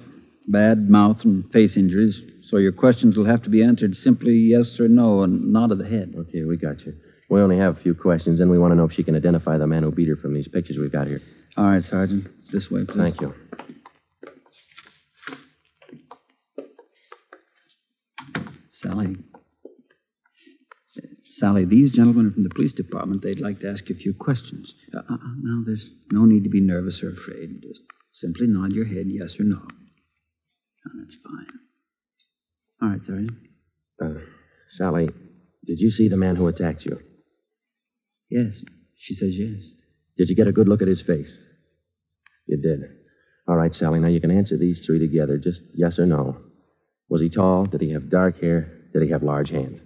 Bad 0.48 0.88
mouth 0.88 1.18
and 1.24 1.44
face 1.52 1.76
injuries, 1.76 2.18
so 2.42 2.57
your 2.57 2.72
questions 2.72 3.18
will 3.18 3.26
have 3.26 3.42
to 3.42 3.50
be 3.50 3.62
answered 3.62 3.94
simply 3.96 4.33
yes 4.33 4.81
or 4.81 4.88
no 4.88 5.24
and 5.24 5.52
nod 5.52 5.72
of 5.72 5.79
the 5.79 5.85
head. 5.85 6.14
Okay, 6.16 6.44
we 6.44 6.57
got 6.57 6.87
you. 6.87 6.94
We 7.28 7.40
only 7.40 7.58
have 7.58 7.76
a 7.76 7.80
few 7.80 7.94
questions, 7.94 8.40
and 8.40 8.50
we 8.50 8.58
want 8.58 8.72
to 8.72 8.76
know 8.76 8.84
if 8.84 8.92
she 8.92 9.02
can 9.02 9.16
identify 9.16 9.58
the 9.58 9.66
man 9.66 9.82
who 9.82 9.90
beat 9.90 10.08
her 10.08 10.16
from 10.16 10.34
these 10.34 10.48
pictures 10.48 10.76
we've 10.78 10.92
got 10.92 11.08
here. 11.08 11.20
All 11.56 11.66
right, 11.66 11.82
Sergeant. 11.82 12.28
This 12.52 12.70
way, 12.70 12.84
please. 12.84 12.96
Thank 12.96 13.20
you. 13.20 13.34
Sally. 18.70 19.16
Sally, 21.32 21.64
these 21.64 21.92
gentlemen 21.92 22.28
are 22.28 22.30
from 22.30 22.44
the 22.44 22.50
police 22.50 22.72
department. 22.72 23.22
They'd 23.22 23.40
like 23.40 23.60
to 23.60 23.70
ask 23.70 23.88
you 23.88 23.94
a 23.94 23.98
few 23.98 24.14
questions. 24.14 24.72
Uh, 24.94 25.00
uh, 25.00 25.16
now, 25.42 25.62
there's 25.66 25.84
no 26.12 26.24
need 26.24 26.44
to 26.44 26.50
be 26.50 26.60
nervous 26.60 27.02
or 27.02 27.10
afraid. 27.10 27.60
Just 27.62 27.80
simply 28.14 28.46
nod 28.46 28.72
your 28.72 28.86
head 28.86 29.06
yes 29.06 29.34
or 29.38 29.44
no. 29.44 29.58
Oh, 29.60 30.90
that's 31.00 31.16
fine. 31.22 31.46
All 32.80 32.88
right, 32.88 33.00
Sergeant. 33.06 33.32
Uh, 34.00 34.20
Sally, 34.76 35.08
did 35.66 35.80
you 35.80 35.90
see 35.90 36.08
the 36.08 36.16
man 36.16 36.36
who 36.36 36.46
attacked 36.46 36.84
you? 36.84 37.00
Yes. 38.30 38.52
She 38.98 39.14
says 39.14 39.30
yes. 39.32 39.62
Did 40.16 40.28
you 40.28 40.36
get 40.36 40.48
a 40.48 40.52
good 40.52 40.68
look 40.68 40.82
at 40.82 40.88
his 40.88 41.02
face? 41.02 41.30
You 42.46 42.56
did. 42.60 42.80
All 43.48 43.56
right, 43.56 43.72
Sally, 43.74 44.00
now 44.00 44.08
you 44.08 44.20
can 44.20 44.30
answer 44.30 44.56
these 44.56 44.82
three 44.84 44.98
together. 44.98 45.38
Just 45.38 45.60
yes 45.74 45.98
or 45.98 46.06
no. 46.06 46.36
Was 47.08 47.20
he 47.20 47.28
tall? 47.30 47.66
Did 47.66 47.80
he 47.80 47.92
have 47.92 48.10
dark 48.10 48.40
hair? 48.40 48.72
Did 48.92 49.02
he 49.02 49.10
have 49.10 49.22
large 49.22 49.50
hands? 49.50 49.78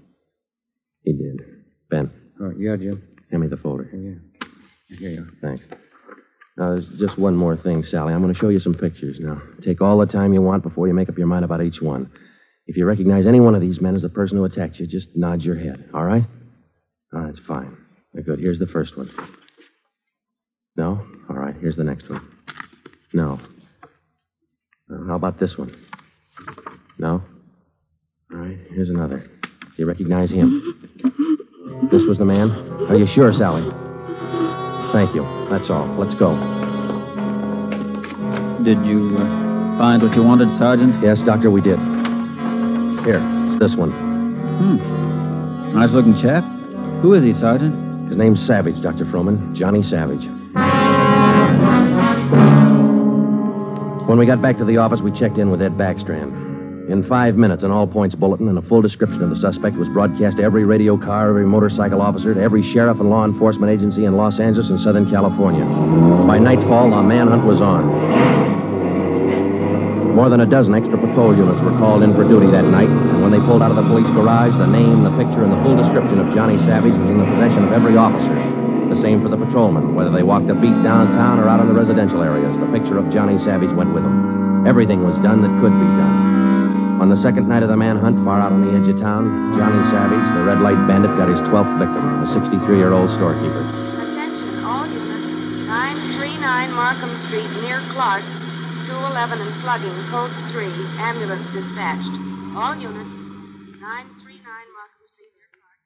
He 1.02 1.12
did. 1.12 1.40
Ben, 1.90 2.10
All 2.40 2.48
right, 2.48 2.56
yeah, 2.58 2.76
Jim. 2.76 3.02
hand 3.30 3.42
me 3.42 3.48
the 3.48 3.56
folder. 3.56 3.90
Yeah. 3.92 4.96
Here 4.98 5.10
you 5.10 5.22
are. 5.22 5.28
Thanks. 5.42 5.64
Now, 6.56 6.70
there's 6.74 6.86
just 6.98 7.18
one 7.18 7.36
more 7.36 7.56
thing, 7.56 7.82
Sally. 7.84 8.12
I'm 8.12 8.22
going 8.22 8.32
to 8.34 8.38
show 8.38 8.48
you 8.50 8.60
some 8.60 8.74
pictures 8.74 9.18
now. 9.20 9.40
Take 9.64 9.80
all 9.80 9.98
the 9.98 10.06
time 10.06 10.32
you 10.32 10.42
want 10.42 10.62
before 10.62 10.86
you 10.88 10.94
make 10.94 11.08
up 11.08 11.18
your 11.18 11.26
mind 11.26 11.44
about 11.44 11.62
each 11.62 11.80
one. 11.80 12.10
If 12.66 12.76
you 12.76 12.84
recognize 12.86 13.26
any 13.26 13.40
one 13.40 13.54
of 13.54 13.60
these 13.60 13.80
men 13.80 13.96
as 13.96 14.02
the 14.02 14.08
person 14.08 14.36
who 14.36 14.44
attacked 14.44 14.78
you, 14.78 14.86
just 14.86 15.08
nod 15.16 15.42
your 15.42 15.58
head, 15.58 15.88
all 15.94 16.04
right? 16.04 16.24
Oh, 17.14 17.26
that's 17.26 17.40
fine. 17.48 17.76
Very 18.12 18.24
good. 18.24 18.38
Here's 18.40 18.58
the 18.58 18.66
first 18.66 18.96
one. 18.96 19.10
No? 20.76 21.04
All 21.28 21.36
right. 21.36 21.54
Here's 21.60 21.76
the 21.76 21.84
next 21.84 22.08
one. 22.08 22.26
No. 23.12 23.40
Uh, 24.92 25.04
how 25.06 25.14
about 25.14 25.38
this 25.38 25.56
one? 25.56 25.74
No? 26.98 27.22
All 28.32 28.38
right. 28.38 28.58
Here's 28.70 28.90
another. 28.90 29.18
Do 29.42 29.76
you 29.76 29.86
recognize 29.86 30.30
him? 30.30 30.76
This 31.90 32.02
was 32.06 32.18
the 32.18 32.24
man? 32.24 32.50
Are 32.88 32.96
you 32.96 33.06
sure, 33.14 33.32
Sally? 33.32 33.62
Thank 34.92 35.14
you. 35.14 35.22
That's 35.50 35.70
all. 35.70 35.86
Let's 35.98 36.14
go. 36.18 36.34
Did 38.64 38.84
you 38.84 39.16
uh, 39.16 39.78
find 39.78 40.02
what 40.02 40.14
you 40.14 40.22
wanted, 40.22 40.48
Sergeant? 40.58 41.02
Yes, 41.02 41.22
Doctor, 41.24 41.50
we 41.50 41.60
did. 41.62 41.78
Here, 43.06 43.22
it's 43.48 43.58
this 43.58 43.74
one. 43.76 43.90
Hmm. 43.90 45.74
Nice 45.78 45.90
looking 45.90 46.14
chap. 46.20 46.44
Who 47.02 47.14
is 47.14 47.24
he, 47.24 47.32
Sergeant? 47.32 47.89
His 48.10 48.18
name's 48.18 48.44
Savage, 48.44 48.74
Dr. 48.82 49.04
Froman. 49.04 49.54
Johnny 49.54 49.84
Savage. 49.84 50.26
When 54.08 54.18
we 54.18 54.26
got 54.26 54.42
back 54.42 54.58
to 54.58 54.64
the 54.64 54.78
office, 54.78 55.00
we 55.00 55.12
checked 55.16 55.38
in 55.38 55.48
with 55.52 55.62
Ed 55.62 55.78
Backstrand. 55.78 56.90
In 56.90 57.06
five 57.08 57.36
minutes, 57.36 57.62
an 57.62 57.70
all 57.70 57.86
points 57.86 58.16
bulletin 58.16 58.48
and 58.48 58.58
a 58.58 58.62
full 58.62 58.82
description 58.82 59.22
of 59.22 59.30
the 59.30 59.36
suspect 59.36 59.76
was 59.76 59.86
broadcast 59.94 60.38
to 60.38 60.42
every 60.42 60.64
radio 60.64 60.98
car, 60.98 61.28
every 61.28 61.46
motorcycle 61.46 62.02
officer, 62.02 62.34
to 62.34 62.40
every 62.42 62.64
sheriff 62.72 62.98
and 62.98 63.10
law 63.10 63.24
enforcement 63.24 63.70
agency 63.70 64.06
in 64.06 64.16
Los 64.16 64.40
Angeles 64.40 64.70
and 64.70 64.80
Southern 64.80 65.08
California. 65.08 65.64
By 66.26 66.40
nightfall, 66.40 66.90
the 66.90 67.02
manhunt 67.04 67.46
was 67.46 67.60
on. 67.60 67.86
More 70.16 70.28
than 70.28 70.40
a 70.40 70.46
dozen 70.46 70.74
extra 70.74 70.98
patrol 70.98 71.36
units 71.36 71.62
were 71.62 71.78
called 71.78 72.02
in 72.02 72.12
for 72.16 72.26
duty 72.26 72.50
that 72.50 72.64
night, 72.64 72.90
when 73.30 73.38
they 73.38 73.46
pulled 73.46 73.62
out 73.62 73.70
of 73.70 73.78
the 73.78 73.86
police 73.86 74.10
garage, 74.10 74.50
the 74.58 74.66
name, 74.66 75.06
the 75.06 75.14
picture, 75.14 75.46
and 75.46 75.54
the 75.54 75.62
full 75.62 75.78
description 75.78 76.18
of 76.18 76.34
Johnny 76.34 76.58
Savage 76.66 76.98
was 76.98 77.06
in 77.06 77.22
the 77.22 77.30
possession 77.30 77.62
of 77.62 77.70
every 77.70 77.94
officer. 77.94 78.34
The 78.90 78.98
same 78.98 79.22
for 79.22 79.30
the 79.30 79.38
patrolmen, 79.38 79.94
whether 79.94 80.10
they 80.10 80.26
walked 80.26 80.50
a 80.50 80.56
beat 80.58 80.74
downtown 80.82 81.38
or 81.38 81.46
out 81.46 81.62
in 81.62 81.70
the 81.70 81.78
residential 81.78 82.26
areas. 82.26 82.50
The 82.58 82.66
picture 82.74 82.98
of 82.98 83.06
Johnny 83.14 83.38
Savage 83.46 83.70
went 83.78 83.94
with 83.94 84.02
them. 84.02 84.66
Everything 84.66 85.06
was 85.06 85.14
done 85.22 85.46
that 85.46 85.52
could 85.62 85.70
be 85.70 85.90
done. 85.94 86.98
On 86.98 87.06
the 87.06 87.22
second 87.22 87.46
night 87.46 87.62
of 87.62 87.70
the 87.70 87.78
manhunt, 87.78 88.18
far 88.26 88.42
out 88.42 88.50
on 88.50 88.66
the 88.66 88.74
edge 88.74 88.90
of 88.90 88.98
town, 88.98 89.54
Johnny 89.54 89.78
Savage, 89.94 90.26
the 90.34 90.42
red 90.42 90.58
light 90.58 90.82
bandit, 90.90 91.14
got 91.14 91.30
his 91.30 91.38
12th 91.54 91.70
victim, 91.78 92.02
a 92.02 92.28
63 92.34 92.82
year 92.82 92.90
old 92.90 93.14
storekeeper. 93.14 93.62
Attention, 94.10 94.58
all 94.66 94.90
units. 94.90 95.38
939 95.70 96.74
Markham 96.74 97.14
Street, 97.30 97.46
near 97.62 97.78
Clark. 97.94 98.26
211 98.90 99.38
and 99.38 99.54
slugging, 99.62 99.94
code 100.10 100.34
3. 100.50 100.66
Ambulance 100.98 101.46
dispatched. 101.54 102.18
All 102.58 102.74
units. 102.74 103.19
939 103.80 104.44
Markham 104.76 105.04
Street, 105.08 105.32
Deer 105.34 105.48
Park. 105.56 105.80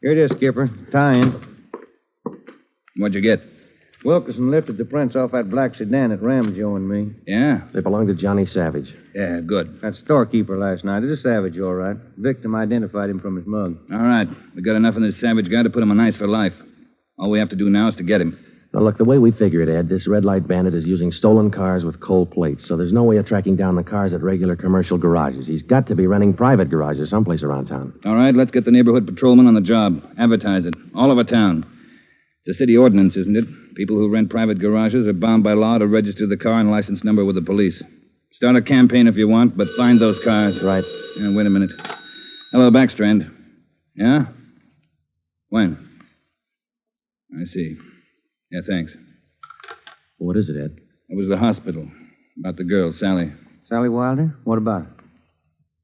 Here 0.00 0.12
it 0.12 0.18
is, 0.18 0.30
Skipper. 0.36 0.70
Tie 0.90 1.12
in. 1.12 1.68
What'd 2.96 3.14
you 3.14 3.20
get? 3.20 3.40
Wilkerson 4.02 4.50
lifted 4.50 4.78
the 4.78 4.86
prints 4.86 5.14
off 5.14 5.32
that 5.32 5.50
black 5.50 5.74
sedan 5.74 6.08
that 6.08 6.22
rammed 6.22 6.56
Joe 6.56 6.76
and 6.76 6.88
me. 6.88 7.12
Yeah? 7.26 7.62
They 7.74 7.80
belong 7.80 8.06
to 8.06 8.14
Johnny 8.14 8.46
Savage. 8.46 8.94
Yeah, 9.14 9.40
good. 9.40 9.80
That 9.82 9.96
storekeeper 9.96 10.56
last 10.56 10.84
night. 10.84 11.02
It 11.02 11.10
is 11.10 11.18
a 11.18 11.22
Savage, 11.22 11.58
all 11.58 11.74
right. 11.74 11.96
Victim 12.16 12.54
identified 12.54 13.10
him 13.10 13.20
from 13.20 13.36
his 13.36 13.46
mug. 13.46 13.76
All 13.92 13.98
right. 13.98 14.28
We 14.54 14.62
got 14.62 14.76
enough 14.76 14.96
in 14.96 15.02
this 15.02 15.20
savage 15.20 15.50
guy 15.50 15.62
to 15.64 15.70
put 15.70 15.82
him 15.82 15.90
on 15.90 16.00
ice 16.00 16.16
for 16.16 16.28
life. 16.28 16.54
All 17.18 17.28
we 17.30 17.40
have 17.40 17.50
to 17.50 17.56
do 17.56 17.68
now 17.68 17.88
is 17.88 17.94
to 17.96 18.04
get 18.04 18.22
him. 18.22 18.38
Now, 18.76 18.82
look, 18.82 18.98
the 18.98 19.04
way 19.04 19.16
we 19.16 19.32
figure 19.32 19.62
it, 19.62 19.70
Ed, 19.70 19.88
this 19.88 20.06
red 20.06 20.26
light 20.26 20.46
bandit 20.46 20.74
is 20.74 20.84
using 20.84 21.10
stolen 21.10 21.50
cars 21.50 21.82
with 21.82 21.98
cold 21.98 22.30
plates, 22.30 22.68
so 22.68 22.76
there's 22.76 22.92
no 22.92 23.04
way 23.04 23.16
of 23.16 23.24
tracking 23.24 23.56
down 23.56 23.74
the 23.74 23.82
cars 23.82 24.12
at 24.12 24.22
regular 24.22 24.54
commercial 24.54 24.98
garages. 24.98 25.46
He's 25.46 25.62
got 25.62 25.86
to 25.86 25.94
be 25.94 26.06
renting 26.06 26.34
private 26.34 26.68
garages 26.68 27.08
someplace 27.08 27.42
around 27.42 27.68
town. 27.68 27.98
All 28.04 28.14
right, 28.14 28.34
let's 28.34 28.50
get 28.50 28.66
the 28.66 28.70
neighborhood 28.70 29.06
patrolman 29.06 29.46
on 29.46 29.54
the 29.54 29.62
job. 29.62 30.02
Advertise 30.18 30.66
it. 30.66 30.74
All 30.94 31.10
over 31.10 31.24
town. 31.24 31.64
It's 32.44 32.54
a 32.54 32.58
city 32.58 32.76
ordinance, 32.76 33.16
isn't 33.16 33.34
it? 33.34 33.46
People 33.76 33.96
who 33.96 34.12
rent 34.12 34.28
private 34.28 34.58
garages 34.58 35.06
are 35.06 35.14
bound 35.14 35.42
by 35.42 35.54
law 35.54 35.78
to 35.78 35.86
register 35.86 36.26
the 36.26 36.36
car 36.36 36.60
and 36.60 36.70
license 36.70 37.02
number 37.02 37.24
with 37.24 37.36
the 37.36 37.40
police. 37.40 37.82
Start 38.32 38.56
a 38.56 38.62
campaign 38.62 39.06
if 39.06 39.16
you 39.16 39.26
want, 39.26 39.56
but 39.56 39.68
find 39.78 39.98
those 39.98 40.20
cars. 40.22 40.60
Right. 40.62 40.84
Yeah, 41.16 41.34
wait 41.34 41.46
a 41.46 41.50
minute. 41.50 41.70
Hello, 42.52 42.70
Backstrand. 42.70 43.32
Yeah? 43.94 44.26
When? 45.48 45.78
I 47.34 47.46
see. 47.46 47.78
Yeah, 48.50 48.60
thanks. 48.68 48.92
What 50.18 50.36
is 50.36 50.48
it, 50.48 50.56
Ed? 50.56 50.76
It 51.08 51.16
was 51.16 51.28
the 51.28 51.36
hospital. 51.36 51.88
About 52.38 52.56
the 52.56 52.64
girl, 52.64 52.92
Sally. 52.92 53.32
Sally 53.68 53.88
Wilder? 53.88 54.36
What 54.44 54.58
about 54.58 54.82
her? 54.82 54.92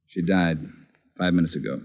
She 0.09 0.23
died 0.23 0.59
five 1.19 1.33
minutes 1.35 1.57
ago. 1.57 1.81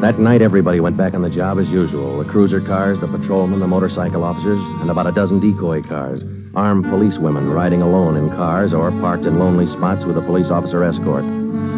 That 0.00 0.20
night, 0.20 0.42
everybody 0.42 0.78
went 0.78 0.96
back 0.96 1.14
on 1.14 1.22
the 1.22 1.30
job 1.30 1.58
as 1.58 1.68
usual. 1.68 2.22
The 2.22 2.30
cruiser 2.30 2.60
cars, 2.60 3.00
the 3.00 3.08
patrolmen, 3.08 3.58
the 3.58 3.66
motorcycle 3.66 4.22
officers, 4.22 4.60
and 4.80 4.90
about 4.90 5.08
a 5.08 5.12
dozen 5.12 5.40
decoy 5.40 5.82
cars. 5.82 6.22
Armed 6.54 6.84
policewomen 6.84 7.50
riding 7.50 7.82
alone 7.82 8.16
in 8.16 8.28
cars 8.30 8.72
or 8.72 8.90
parked 8.92 9.24
in 9.24 9.38
lonely 9.38 9.66
spots 9.76 10.04
with 10.04 10.16
a 10.16 10.22
police 10.22 10.50
officer 10.50 10.84
escort. 10.84 11.24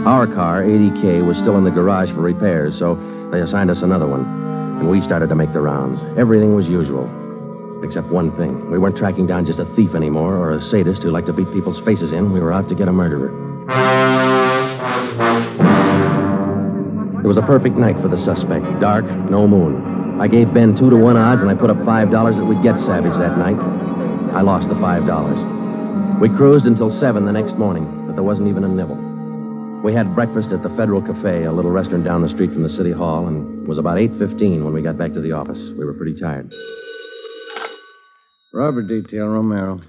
Our 0.06 0.26
car, 0.26 0.62
80K, 0.62 1.26
was 1.26 1.38
still 1.38 1.56
in 1.56 1.64
the 1.64 1.70
garage 1.70 2.10
for 2.10 2.20
repairs, 2.20 2.78
so 2.78 2.96
they 3.32 3.40
assigned 3.40 3.70
us 3.70 3.82
another 3.82 4.06
one. 4.06 4.39
And 4.80 4.90
we 4.90 5.02
started 5.02 5.28
to 5.28 5.34
make 5.34 5.52
the 5.52 5.60
rounds. 5.60 6.00
Everything 6.18 6.54
was 6.54 6.66
usual. 6.66 7.04
Except 7.84 8.08
one 8.08 8.34
thing. 8.36 8.70
We 8.70 8.78
weren't 8.78 8.96
tracking 8.96 9.26
down 9.26 9.44
just 9.46 9.58
a 9.58 9.66
thief 9.76 9.94
anymore 9.94 10.34
or 10.34 10.56
a 10.56 10.62
sadist 10.70 11.02
who 11.02 11.10
liked 11.10 11.26
to 11.28 11.32
beat 11.32 11.52
people's 11.52 11.80
faces 11.84 12.12
in. 12.12 12.32
We 12.32 12.40
were 12.40 12.52
out 12.52 12.68
to 12.70 12.74
get 12.74 12.88
a 12.88 12.92
murderer. 12.92 13.28
It 17.22 17.26
was 17.26 17.36
a 17.36 17.42
perfect 17.42 17.76
night 17.76 17.96
for 18.00 18.08
the 18.08 18.16
suspect. 18.24 18.64
Dark, 18.80 19.04
no 19.30 19.46
moon. 19.46 20.18
I 20.20 20.28
gave 20.28 20.52
Ben 20.52 20.76
two 20.76 20.90
to 20.90 20.96
one 20.96 21.16
odds, 21.16 21.40
and 21.40 21.50
I 21.50 21.54
put 21.54 21.70
up 21.70 21.82
five 21.84 22.10
dollars 22.10 22.36
that 22.36 22.44
we'd 22.44 22.62
get 22.62 22.76
Savage 22.84 23.16
that 23.16 23.36
night. 23.36 23.56
I 24.36 24.42
lost 24.42 24.68
the 24.68 24.76
five 24.76 25.06
dollars. 25.06 25.40
We 26.20 26.28
cruised 26.28 26.66
until 26.66 26.90
seven 27.00 27.24
the 27.24 27.32
next 27.32 27.56
morning, 27.56 28.06
but 28.06 28.16
there 28.16 28.22
wasn't 28.22 28.48
even 28.48 28.64
a 28.64 28.68
nibble. 28.68 28.99
We 29.82 29.94
had 29.94 30.14
breakfast 30.14 30.52
at 30.52 30.62
the 30.62 30.68
Federal 30.76 31.00
Cafe, 31.00 31.44
a 31.44 31.52
little 31.52 31.70
restaurant 31.70 32.04
down 32.04 32.20
the 32.20 32.28
street 32.28 32.52
from 32.52 32.62
the 32.62 32.68
city 32.68 32.92
hall, 32.92 33.26
and 33.28 33.62
it 33.64 33.68
was 33.68 33.78
about 33.78 33.98
eight 33.98 34.12
fifteen 34.18 34.62
when 34.62 34.74
we 34.74 34.82
got 34.82 34.98
back 34.98 35.14
to 35.14 35.22
the 35.22 35.32
office. 35.32 35.58
We 35.78 35.86
were 35.86 35.94
pretty 35.94 36.20
tired. 36.20 36.52
Robbery 38.52 38.86
Detail, 38.86 39.28
Romero. 39.28 39.80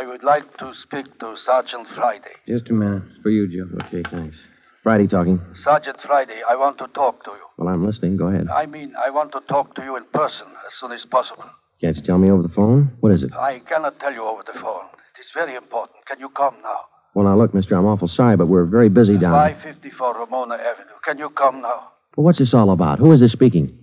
I 0.00 0.06
would 0.06 0.22
like 0.22 0.56
to 0.58 0.72
speak 0.74 1.06
to 1.18 1.34
Sergeant 1.36 1.88
Friday. 1.96 2.30
Just 2.46 2.70
a 2.70 2.72
minute. 2.72 3.02
It's 3.10 3.22
for 3.22 3.30
you, 3.30 3.48
Joe. 3.48 3.68
Okay, 3.86 4.04
thanks. 4.08 4.38
Friday 4.84 5.08
talking. 5.08 5.40
Sergeant 5.54 5.98
Friday, 6.06 6.40
I 6.48 6.54
want 6.54 6.78
to 6.78 6.86
talk 6.88 7.24
to 7.24 7.32
you. 7.32 7.44
Well, 7.58 7.68
I'm 7.74 7.84
listening. 7.84 8.16
Go 8.16 8.28
ahead. 8.28 8.46
I 8.48 8.66
mean, 8.66 8.94
I 9.04 9.10
want 9.10 9.32
to 9.32 9.40
talk 9.48 9.74
to 9.74 9.82
you 9.82 9.96
in 9.96 10.04
person 10.14 10.46
as 10.64 10.74
soon 10.78 10.92
as 10.92 11.04
possible. 11.10 11.44
Can't 11.80 11.96
you 11.96 12.02
tell 12.04 12.18
me 12.18 12.30
over 12.30 12.42
the 12.42 12.48
phone? 12.54 12.92
What 13.00 13.12
is 13.12 13.24
it? 13.24 13.32
I 13.34 13.58
cannot 13.68 13.98
tell 13.98 14.12
you 14.12 14.22
over 14.22 14.42
the 14.46 14.58
phone. 14.60 14.86
It 15.16 15.20
is 15.20 15.30
very 15.34 15.56
important. 15.56 16.06
Can 16.06 16.20
you 16.20 16.28
come 16.28 16.54
now? 16.62 16.86
Well, 17.14 17.24
now, 17.26 17.36
look, 17.36 17.52
mister, 17.54 17.76
I'm 17.76 17.86
awful 17.86 18.08
sorry, 18.08 18.36
but 18.36 18.46
we're 18.46 18.64
very 18.66 18.88
busy 18.88 19.18
down 19.18 19.32
there. 19.32 19.54
554 19.54 20.18
Ramona 20.20 20.54
Avenue. 20.54 20.94
Can 21.04 21.18
you 21.18 21.30
come 21.30 21.60
now? 21.60 21.88
Well, 22.16 22.24
what's 22.24 22.38
this 22.38 22.54
all 22.54 22.70
about? 22.70 22.98
Who 22.98 23.10
is 23.12 23.20
this 23.20 23.32
speaking? 23.32 23.76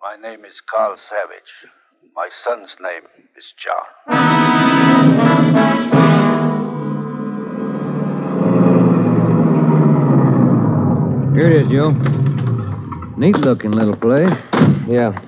My 0.00 0.16
name 0.16 0.44
is 0.44 0.60
Carl 0.72 0.96
Savage. 0.96 1.70
My 2.14 2.28
son's 2.44 2.76
name 2.80 3.02
is 3.36 3.52
John. 3.58 4.92
Here 11.34 11.50
it 11.50 11.62
is, 11.62 11.72
Joe. 11.72 11.92
Neat 13.16 13.36
looking 13.36 13.70
little 13.72 13.96
place. 13.96 14.28
Yeah. 14.86 15.18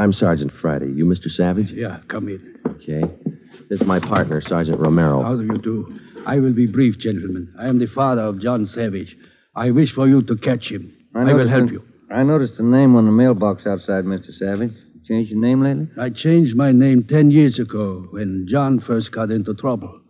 I'm 0.00 0.14
Sergeant 0.14 0.50
Friday. 0.62 0.86
You 0.86 1.04
Mr. 1.04 1.28
Savage? 1.28 1.70
Yeah, 1.72 1.98
come 2.08 2.28
in. 2.28 2.56
Okay. 2.66 3.02
This 3.68 3.82
is 3.82 3.86
my 3.86 4.00
partner, 4.00 4.40
Sergeant 4.40 4.80
Romero. 4.80 5.22
How 5.22 5.36
do 5.36 5.42
you 5.42 5.58
do? 5.58 6.00
I 6.26 6.38
will 6.38 6.54
be 6.54 6.66
brief, 6.66 6.98
gentlemen. 6.98 7.52
I 7.60 7.68
am 7.68 7.78
the 7.78 7.86
father 7.86 8.22
of 8.22 8.40
John 8.40 8.64
Savage. 8.64 9.14
I 9.54 9.70
wish 9.72 9.92
for 9.92 10.08
you 10.08 10.22
to 10.22 10.36
catch 10.36 10.70
him. 10.70 10.90
I, 11.14 11.34
will 11.34 11.46
help 11.46 11.70
you. 11.70 11.84
I 12.10 12.22
noticed 12.22 12.56
the 12.56 12.62
name 12.62 12.96
on 12.96 13.04
the 13.04 13.12
mailbox 13.12 13.66
outside, 13.66 14.04
Mr. 14.04 14.32
Savage. 14.38 14.72
Changed 15.06 15.32
your 15.32 15.40
name 15.40 15.62
lately? 15.62 15.88
I 16.00 16.08
changed 16.08 16.56
my 16.56 16.72
name 16.72 17.04
ten 17.04 17.30
years 17.30 17.58
ago 17.58 18.06
when 18.10 18.46
John 18.48 18.80
first 18.80 19.12
got 19.12 19.30
into 19.30 19.52
trouble. 19.52 20.00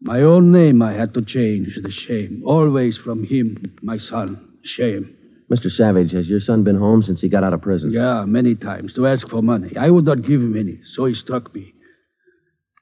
My 0.00 0.22
own 0.22 0.50
name 0.50 0.80
I 0.80 0.94
had 0.94 1.12
to 1.12 1.22
change. 1.22 1.78
The 1.82 1.90
shame. 1.90 2.42
Always 2.46 2.96
from 2.96 3.24
him, 3.24 3.76
my 3.82 3.98
son. 3.98 4.56
Shame. 4.64 5.14
Mr. 5.50 5.70
Savage, 5.70 6.12
has 6.12 6.26
your 6.26 6.40
son 6.40 6.64
been 6.64 6.78
home 6.78 7.02
since 7.02 7.20
he 7.20 7.28
got 7.28 7.44
out 7.44 7.52
of 7.52 7.62
prison? 7.62 7.92
Yeah, 7.92 8.24
many 8.26 8.56
times 8.56 8.92
to 8.94 9.06
ask 9.06 9.28
for 9.28 9.42
money. 9.42 9.76
I 9.76 9.90
would 9.90 10.04
not 10.04 10.22
give 10.22 10.40
him 10.40 10.56
any, 10.56 10.80
so 10.94 11.04
he 11.04 11.14
struck 11.14 11.54
me. 11.54 11.72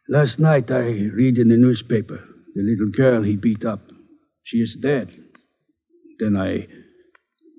Last 0.09 0.38
night 0.38 0.70
I 0.70 0.81
read 0.81 1.38
in 1.38 1.48
the 1.48 1.57
newspaper 1.57 2.20
the 2.55 2.62
little 2.62 2.90
girl 2.90 3.22
he 3.22 3.37
beat 3.37 3.64
up. 3.64 3.81
She 4.44 4.59
is 4.59 4.77
dead. 4.81 5.11
Then 6.20 6.37
I 6.37 6.66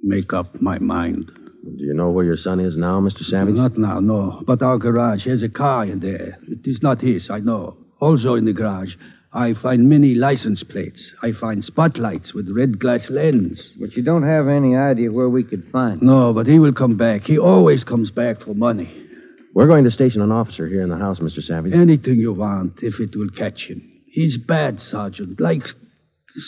make 0.01 0.33
up 0.33 0.61
my 0.61 0.79
mind. 0.79 1.31
Do 1.35 1.83
you 1.83 1.93
know 1.93 2.11
where 2.11 2.25
your 2.25 2.37
son 2.37 2.59
is 2.59 2.77
now, 2.77 3.01
Mr. 3.01 3.23
Savage? 3.23 3.55
Not 3.55 3.77
now, 3.77 3.99
no. 3.99 4.43
But 4.45 4.61
our 4.61 4.77
garage 4.77 5.25
has 5.25 5.41
a 5.41 5.49
car 5.49 5.85
in 5.85 5.99
there. 5.99 6.37
It 6.47 6.59
is 6.65 6.79
not 6.81 7.01
his, 7.01 7.29
I 7.31 7.39
know. 7.39 7.77
Also 7.99 8.35
in 8.35 8.45
the 8.45 8.53
garage, 8.53 8.93
I 9.35 9.53
find 9.61 9.89
many 9.89 10.15
license 10.15 10.63
plates. 10.63 11.13
I 11.21 11.33
find 11.33 11.63
spotlights 11.63 12.33
with 12.33 12.49
red 12.49 12.79
glass 12.79 13.07
lens. 13.09 13.71
But 13.77 13.91
you 13.93 14.01
don't 14.01 14.23
have 14.23 14.47
any 14.47 14.77
idea 14.77 15.11
where 15.11 15.27
we 15.27 15.43
could 15.43 15.67
find 15.73 16.01
him. 16.01 16.07
No, 16.07 16.33
but 16.33 16.47
he 16.47 16.57
will 16.57 16.73
come 16.73 16.95
back. 16.95 17.23
He 17.23 17.37
always 17.37 17.83
comes 17.83 18.11
back 18.11 18.39
for 18.39 18.53
money. 18.53 19.05
We're 19.53 19.67
going 19.67 19.83
to 19.83 19.91
station 19.91 20.21
an 20.21 20.31
officer 20.31 20.67
here 20.67 20.81
in 20.81 20.89
the 20.89 20.97
house, 20.97 21.19
Mr. 21.19 21.41
Savage. 21.41 21.73
Anything 21.73 22.15
you 22.15 22.33
want, 22.33 22.79
if 22.81 22.99
it 23.01 23.15
will 23.15 23.29
catch 23.29 23.65
him. 23.67 23.81
He's 24.07 24.37
bad, 24.37 24.79
Sergeant. 24.79 25.41
Like 25.41 25.63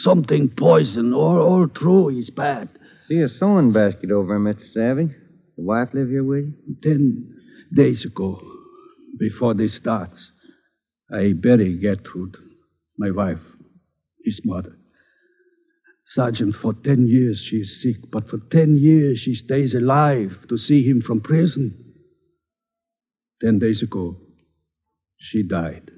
something 0.03 0.49
poison. 0.57 1.13
All, 1.13 1.41
all 1.41 1.67
through, 1.67 2.09
he's 2.09 2.29
bad. 2.29 2.69
See 3.09 3.19
a 3.19 3.27
sewing 3.27 3.73
basket 3.73 4.11
over 4.11 4.27
there, 4.27 4.39
Mr. 4.39 4.73
Savage. 4.73 5.15
The 5.57 5.63
wife 5.63 5.89
live 5.93 6.07
here 6.07 6.23
with 6.23 6.45
you? 6.45 6.75
Ten 6.81 7.35
days 7.73 8.05
ago, 8.05 8.39
before 9.19 9.53
this 9.53 9.75
starts, 9.75 10.31
I 11.11 11.33
bury 11.41 11.77
Gertrude, 11.81 12.35
my 12.97 13.11
wife, 13.11 13.41
his 14.23 14.39
mother. 14.43 14.75
Sergeant, 16.07 16.55
for 16.61 16.73
ten 16.73 17.07
years 17.07 17.45
she 17.49 17.57
is 17.57 17.81
sick, 17.81 18.09
but 18.11 18.29
for 18.29 18.39
ten 18.51 18.77
years 18.77 19.19
she 19.19 19.33
stays 19.33 19.73
alive 19.73 20.31
to 20.49 20.57
see 20.57 20.83
him 20.83 21.01
from 21.01 21.21
prison. 21.21 21.93
Ten 23.41 23.59
days 23.59 23.83
ago, 23.83 24.17
she 25.19 25.43
died. 25.43 25.91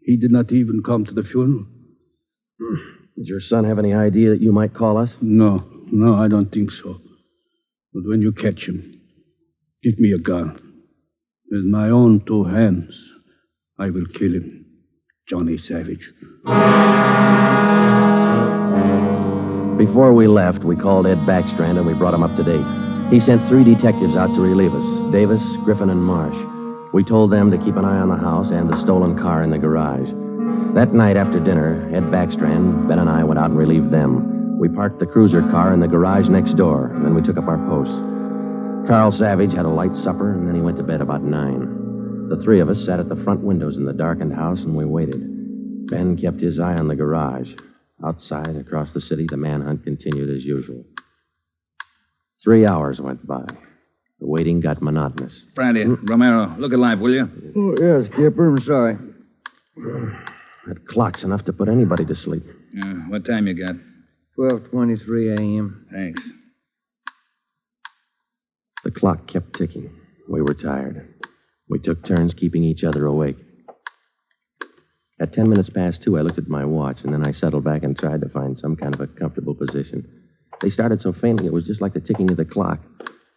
He 0.00 0.16
did 0.16 0.30
not 0.30 0.52
even 0.52 0.82
come 0.84 1.04
to 1.04 1.12
the 1.12 1.22
funeral. 1.22 1.66
Hmm. 2.60 2.76
Does 3.16 3.28
your 3.28 3.40
son 3.40 3.64
have 3.64 3.78
any 3.78 3.92
idea 3.92 4.30
that 4.30 4.40
you 4.40 4.52
might 4.52 4.74
call 4.74 4.96
us? 4.96 5.10
No, 5.20 5.64
no, 5.90 6.14
I 6.14 6.28
don't 6.28 6.50
think 6.50 6.70
so. 6.70 7.00
But 7.92 8.04
when 8.06 8.22
you 8.22 8.32
catch 8.32 8.66
him, 8.66 9.00
give 9.82 9.98
me 9.98 10.12
a 10.12 10.18
gun. 10.18 10.58
With 11.50 11.64
my 11.64 11.90
own 11.90 12.24
two 12.26 12.44
hands, 12.44 12.94
I 13.78 13.90
will 13.90 14.06
kill 14.06 14.32
him. 14.32 14.61
Johnny 15.32 15.56
Savage. 15.56 16.12
Before 19.78 20.12
we 20.12 20.26
left, 20.26 20.62
we 20.62 20.76
called 20.76 21.06
Ed 21.06 21.24
Backstrand 21.24 21.78
and 21.78 21.86
we 21.86 21.94
brought 21.94 22.12
him 22.12 22.22
up 22.22 22.36
to 22.36 22.44
date. 22.44 22.68
He 23.08 23.18
sent 23.18 23.48
three 23.48 23.64
detectives 23.64 24.14
out 24.14 24.28
to 24.34 24.42
relieve 24.42 24.74
us 24.74 25.10
Davis, 25.10 25.40
Griffin, 25.64 25.88
and 25.88 26.04
Marsh. 26.04 26.36
We 26.92 27.02
told 27.02 27.32
them 27.32 27.50
to 27.50 27.56
keep 27.56 27.76
an 27.76 27.84
eye 27.86 28.04
on 28.04 28.10
the 28.10 28.20
house 28.20 28.48
and 28.52 28.68
the 28.68 28.78
stolen 28.82 29.16
car 29.16 29.42
in 29.42 29.48
the 29.48 29.56
garage. 29.56 30.12
That 30.74 30.92
night 30.92 31.16
after 31.16 31.40
dinner, 31.40 31.88
Ed 31.96 32.12
Backstrand, 32.12 32.86
Ben, 32.86 32.98
and 32.98 33.08
I 33.08 33.24
went 33.24 33.40
out 33.40 33.48
and 33.48 33.58
relieved 33.58 33.90
them. 33.90 34.58
We 34.58 34.68
parked 34.68 35.00
the 35.00 35.06
cruiser 35.06 35.40
car 35.48 35.72
in 35.72 35.80
the 35.80 35.88
garage 35.88 36.28
next 36.28 36.58
door, 36.58 36.92
and 36.92 37.06
then 37.06 37.14
we 37.14 37.22
took 37.22 37.38
up 37.38 37.48
our 37.48 37.56
posts. 37.68 37.96
Carl 38.86 39.12
Savage 39.12 39.54
had 39.54 39.64
a 39.64 39.70
light 39.70 39.96
supper, 40.04 40.34
and 40.34 40.46
then 40.46 40.54
he 40.54 40.60
went 40.60 40.76
to 40.76 40.82
bed 40.82 41.00
about 41.00 41.22
nine. 41.22 41.81
The 42.32 42.42
three 42.42 42.60
of 42.60 42.70
us 42.70 42.86
sat 42.86 42.98
at 42.98 43.10
the 43.10 43.22
front 43.24 43.40
windows 43.40 43.76
in 43.76 43.84
the 43.84 43.92
darkened 43.92 44.32
house, 44.32 44.62
and 44.62 44.74
we 44.74 44.86
waited. 44.86 45.90
Ben 45.90 46.16
kept 46.16 46.40
his 46.40 46.58
eye 46.58 46.78
on 46.78 46.88
the 46.88 46.96
garage. 46.96 47.50
Outside, 48.02 48.56
across 48.56 48.90
the 48.92 49.02
city, 49.02 49.26
the 49.28 49.36
manhunt 49.36 49.84
continued 49.84 50.34
as 50.34 50.42
usual. 50.42 50.82
Three 52.42 52.64
hours 52.64 53.02
went 53.02 53.26
by. 53.26 53.44
The 54.18 54.26
waiting 54.26 54.60
got 54.60 54.80
monotonous. 54.80 55.44
Friday, 55.54 55.84
Romero, 55.84 56.56
look 56.58 56.72
alive, 56.72 57.00
will 57.00 57.12
you? 57.12 57.28
Oh, 57.54 57.76
yes, 57.78 58.10
Skipper. 58.14 58.48
I'm 58.48 58.62
sorry. 58.62 58.96
That 60.66 60.86
clock's 60.86 61.24
enough 61.24 61.44
to 61.46 61.52
put 61.52 61.68
anybody 61.68 62.04
to 62.04 62.14
sleep. 62.14 62.44
Uh, 62.80 62.94
what 63.08 63.26
time 63.26 63.48
you 63.48 63.54
got? 63.54 63.74
12.23 64.38 65.36
a.m. 65.36 65.86
Thanks. 65.92 66.22
The 68.84 68.92
clock 68.92 69.26
kept 69.26 69.58
ticking. 69.58 69.90
We 70.28 70.40
were 70.40 70.54
tired. 70.54 71.11
We 71.72 71.78
took 71.78 72.06
turns 72.06 72.34
keeping 72.34 72.64
each 72.64 72.84
other 72.84 73.06
awake. 73.06 73.38
At 75.18 75.32
ten 75.32 75.48
minutes 75.48 75.70
past 75.70 76.02
two, 76.02 76.18
I 76.18 76.20
looked 76.20 76.36
at 76.36 76.46
my 76.46 76.66
watch, 76.66 76.98
and 77.02 77.14
then 77.14 77.24
I 77.24 77.32
settled 77.32 77.64
back 77.64 77.82
and 77.82 77.98
tried 77.98 78.20
to 78.20 78.28
find 78.28 78.58
some 78.58 78.76
kind 78.76 78.92
of 78.92 79.00
a 79.00 79.06
comfortable 79.06 79.54
position. 79.54 80.06
They 80.60 80.68
started 80.68 81.00
so 81.00 81.14
faintly, 81.14 81.46
it 81.46 81.52
was 81.52 81.64
just 81.64 81.80
like 81.80 81.94
the 81.94 82.00
ticking 82.00 82.30
of 82.30 82.36
the 82.36 82.44
clock. 82.44 82.78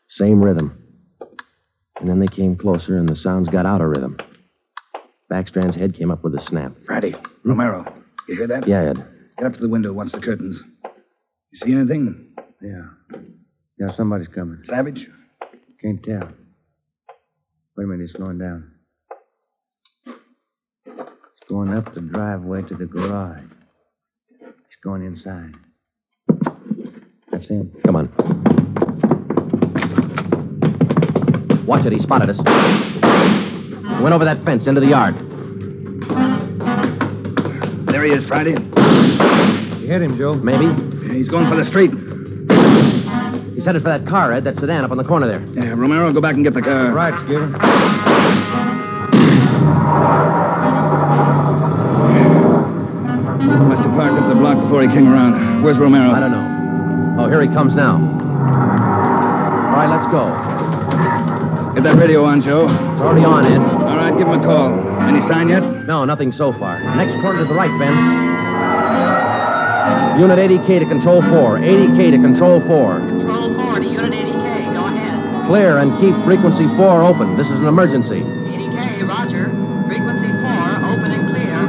Same 0.10 0.44
rhythm. 0.44 0.78
And 2.02 2.10
then 2.10 2.20
they 2.20 2.28
came 2.28 2.58
closer, 2.58 2.98
and 2.98 3.08
the 3.08 3.16
sounds 3.16 3.48
got 3.48 3.66
out 3.66 3.80
of 3.80 3.88
rhythm. 3.88 4.18
Backstrand's 5.32 5.78
head 5.78 5.96
came 5.96 6.12
up 6.12 6.22
with 6.22 6.36
a 6.36 6.42
snap. 6.46 6.74
Friday, 6.86 7.16
Romero, 7.46 7.86
you 8.28 8.36
hear 8.36 8.48
that? 8.48 8.68
Yeah, 8.68 8.90
Ed. 8.90 9.06
Get 9.38 9.48
up 9.48 9.54
to 9.54 9.62
the 9.62 9.70
window, 9.70 9.94
watch 9.94 10.12
the 10.12 10.20
curtains. 10.20 10.60
You 11.54 11.60
see 11.66 11.72
anything? 11.72 12.34
Yeah. 12.62 13.18
Yeah, 13.80 13.96
somebody's 13.96 14.28
coming. 14.28 14.62
Savage? 14.66 15.08
Can't 15.82 16.04
tell. 16.04 16.30
Wait 17.78 17.84
a 17.84 17.88
minute, 17.88 18.08
he's 18.08 18.16
slowing 18.16 18.38
down. 18.38 18.72
He's 20.06 20.14
going 21.50 21.74
up 21.74 21.94
the 21.94 22.00
driveway 22.00 22.62
to 22.62 22.76
the 22.76 22.86
garage. 22.86 23.44
He's 24.40 24.78
going 24.82 25.06
inside. 25.06 25.56
That's 27.32 27.48
him. 27.48 27.76
Come 27.86 27.98
on. 27.98 28.08
Watch 31.68 31.86
it, 31.86 31.92
he 31.92 32.00
spotted 32.00 32.30
us. 32.30 32.38
Went 34.02 34.14
over 34.14 34.24
that 34.24 34.42
fence 34.46 34.68
into 34.68 34.80
the 34.80 34.88
yard. 34.88 35.16
There 37.88 38.06
he 38.06 38.12
is, 38.12 38.26
Friday. 38.28 38.52
You 38.52 39.88
hit 39.88 40.02
him, 40.02 40.18
Joe. 40.18 40.36
Maybe. 40.36 40.66
He's 41.14 41.28
going 41.28 41.50
for 41.50 41.58
the 41.58 41.66
street. 41.66 41.92
He's 43.56 43.64
headed 43.64 43.84
for 43.84 43.90
that 43.90 44.06
car, 44.06 44.34
Ed, 44.34 44.44
that 44.44 44.56
sedan 44.56 44.84
up 44.84 44.92
on 44.92 44.98
the 44.98 45.06
corner 45.06 45.28
there. 45.28 45.40
Yeah, 45.56 45.72
Romero, 45.80 46.12
go 46.12 46.20
back 46.20 46.36
and 46.36 46.44
get 46.44 46.54
the 46.54 46.62
car. 46.62 46.92
Right, 46.92 47.16
Skipper. 47.24 47.48
Must 53.48 53.82
have 53.82 53.96
parked 53.96 54.20
up 54.20 54.28
the 54.28 54.36
block 54.36 54.60
before 54.60 54.82
he 54.84 54.90
came 54.90 55.08
around. 55.08 55.64
Where's 55.64 55.78
Romero? 55.78 56.12
I 56.12 56.20
don't 56.20 56.32
know. 56.32 57.24
Oh, 57.24 57.30
here 57.30 57.42
he 57.42 57.48
comes 57.48 57.74
now. 57.76 57.96
All 57.96 59.80
right, 59.80 59.88
let's 59.88 60.08
go. 60.12 60.28
Get 61.76 61.84
that 61.88 61.96
radio 61.96 62.26
on, 62.26 62.42
Joe. 62.42 62.68
It's 62.68 63.02
already 63.02 63.24
on, 63.24 63.46
Ed. 63.46 63.64
All 63.64 63.96
right, 63.96 64.12
give 64.18 64.28
him 64.28 64.36
a 64.36 64.44
call. 64.44 64.76
Any 65.08 65.22
sign 65.32 65.48
yet? 65.48 65.64
No, 65.88 66.04
nothing 66.04 66.34
so 66.34 66.52
far. 66.60 66.84
Next 67.00 67.16
corner 67.24 67.40
to 67.40 67.48
the 67.48 67.56
right, 67.56 67.72
Ben. 67.80 67.96
Unit 70.20 70.40
80K 70.40 70.80
to 70.80 70.86
Control 70.88 71.22
4. 71.22 71.60
80K 71.60 72.12
to 72.12 72.18
Control 72.20 72.60
4. 72.68 73.25
Control 73.36 73.68
4 73.68 73.84
to 73.84 73.88
Unit 73.92 74.14
80K. 74.16 74.72
Go 74.72 74.88
ahead. 74.88 75.20
Clear 75.52 75.84
and 75.84 75.92
keep 76.00 76.16
frequency 76.24 76.72
4 76.80 77.04
open. 77.04 77.36
This 77.36 77.52
is 77.52 77.60
an 77.60 77.68
emergency. 77.68 78.24
80K, 78.24 79.04
roger. 79.04 79.52
Frequency 79.92 80.32
4, 80.40 80.48
open 80.88 81.12
and 81.12 81.28
clear. 81.28 81.60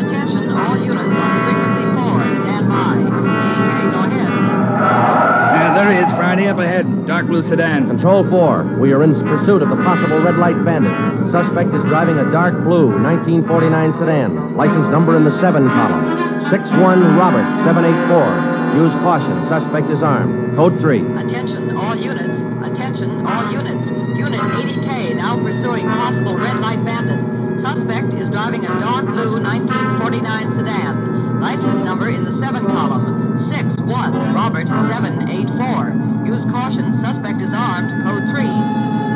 Attention, 0.00 0.48
all 0.48 0.80
units 0.80 1.12
on 1.12 1.34
frequency 1.44 1.84
4. 1.92 2.24
Stand 2.40 2.72
by. 2.72 3.04
80K, 3.04 3.68
go 3.92 4.00
ahead. 4.00 4.32
Yeah, 4.32 5.76
there 5.76 5.92
he 5.92 5.98
is, 6.00 6.08
Friday, 6.16 6.48
up 6.48 6.56
ahead. 6.56 6.88
Dark 7.04 7.26
blue 7.26 7.44
sedan. 7.52 7.86
Control 7.86 8.24
4. 8.24 8.80
We 8.80 8.96
are 8.96 9.04
in 9.04 9.12
pursuit 9.12 9.60
of 9.60 9.68
the 9.68 9.76
possible 9.84 10.24
red 10.24 10.40
light 10.40 10.56
bandit. 10.64 10.96
Suspect 11.28 11.68
is 11.76 11.84
driving 11.84 12.16
a 12.16 12.32
dark 12.32 12.56
blue 12.64 12.96
1949 12.96 13.92
sedan. 14.00 14.56
License 14.56 14.88
number 14.88 15.20
in 15.20 15.28
the 15.28 15.36
7 15.36 15.68
column. 15.68 16.48
61 16.48 17.04
Robert 17.20 17.44
784. 17.68 18.59
Use 18.76 18.94
caution. 19.02 19.34
Suspect 19.50 19.90
is 19.90 19.98
armed. 19.98 20.54
Code 20.54 20.78
3. 20.78 21.02
Attention, 21.18 21.74
all 21.74 21.98
units. 21.98 22.38
Attention, 22.62 23.26
all 23.26 23.50
units. 23.50 23.90
Unit 24.14 24.38
80K 24.38 25.16
now 25.18 25.34
pursuing 25.42 25.86
possible 25.90 26.38
red 26.38 26.60
light 26.62 26.78
bandit. 26.86 27.18
Suspect 27.58 28.14
is 28.14 28.30
driving 28.30 28.62
a 28.64 28.72
dark 28.78 29.10
blue 29.10 29.42
1949 29.42 30.54
sedan. 30.54 31.42
License 31.42 31.82
number 31.82 32.08
in 32.08 32.22
the 32.22 32.32
7 32.38 32.62
column. 32.70 33.34
6 33.50 33.80
1 33.82 34.34
Robert 34.38 34.68
784. 34.70 36.28
Use 36.28 36.44
caution. 36.46 36.94
Suspect 37.02 37.42
is 37.42 37.50
armed. 37.50 37.90
Code 38.06 38.22
3. 38.30 38.44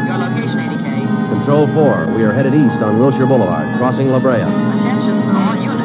Your 0.09 0.19
location, 0.19 0.59
80K. 0.61 1.07
Control 1.31 1.71
4. 1.73 2.13
We 2.17 2.25
are 2.25 2.33
headed 2.35 2.53
east 2.53 2.83
on 2.83 2.99
Wilshire 2.99 3.27
Boulevard, 3.27 3.79
crossing 3.79 4.09
La 4.09 4.21
Brea. 4.21 4.43
Attention, 4.43 5.17
all 5.33 5.57
units. 5.57 5.84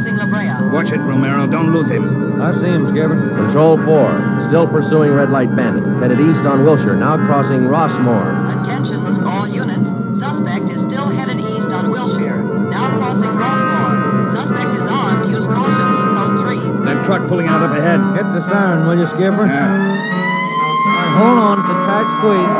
Crossing 0.00 0.16
La 0.16 0.26
Brea. 0.26 0.72
Watch 0.72 0.88
it, 0.92 1.00
Romero. 1.04 1.46
Don't 1.46 1.72
lose 1.72 1.88
him. 1.88 2.40
I 2.40 2.52
see 2.56 2.72
him, 2.72 2.88
Skipper. 2.90 3.16
Control 3.36 3.76
4. 3.84 4.48
Still 4.48 4.66
pursuing 4.66 5.12
red 5.12 5.30
light 5.30 5.54
bandit. 5.54 5.84
Headed 6.00 6.20
east 6.20 6.44
on 6.48 6.64
Wilshire, 6.64 6.96
now 6.96 7.16
crossing 7.28 7.68
Rossmore. 7.68 8.32
Attention, 8.48 9.24
all 9.28 9.46
units. 9.46 9.92
Suspect 10.16 10.68
is 10.72 10.80
still 10.88 11.08
headed 11.08 11.40
east 11.40 11.68
on 11.68 11.90
Wilshire, 11.90 12.42
now 12.72 12.96
crossing 12.96 13.36
Rossmore. 13.36 14.36
Suspect 14.36 14.72
is 14.74 14.86
armed. 14.88 15.30
Use 15.30 15.46
caution. 15.46 15.88
Code 16.16 16.36
3. 16.48 16.88
That 16.88 17.04
truck 17.04 17.28
pulling 17.28 17.48
out 17.48 17.62
up 17.62 17.76
ahead. 17.76 18.00
Hit 18.16 18.24
the 18.32 18.40
siren, 18.48 18.88
will 18.88 18.96
you, 18.98 19.06
Skipper? 19.12 19.44
Yeah. 19.44 19.68
All 19.68 20.96
right, 20.96 21.12
hold 21.20 21.38
on. 21.38 21.54
It's 21.60 21.68
a 21.68 21.76
tight 21.84 22.08
squeeze. 22.20 22.54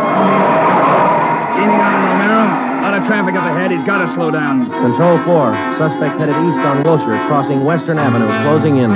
Leaning 1.57 2.00
of 3.01 3.09
traffic 3.09 3.35
up 3.35 3.49
ahead. 3.49 3.73
He's 3.73 3.85
got 3.89 4.05
to 4.05 4.09
slow 4.15 4.31
down. 4.31 4.69
Control 4.69 5.17
4. 5.25 5.81
Suspect 5.81 6.21
headed 6.21 6.37
east 6.37 6.61
on 6.61 6.85
Wilshire, 6.85 7.17
crossing 7.29 7.65
Western 7.65 7.99
Avenue, 7.99 8.29
closing 8.45 8.77
in. 8.77 8.93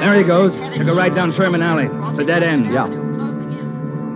There 0.00 0.12
he 0.12 0.24
goes. 0.24 0.52
Took 0.76 0.88
a 0.88 0.96
right 0.96 1.14
down 1.14 1.32
Sherman 1.32 1.62
Alley. 1.62 1.88
It's 1.88 2.20
a 2.20 2.26
dead 2.26 2.42
end. 2.44 2.68
Yeah. 2.68 2.86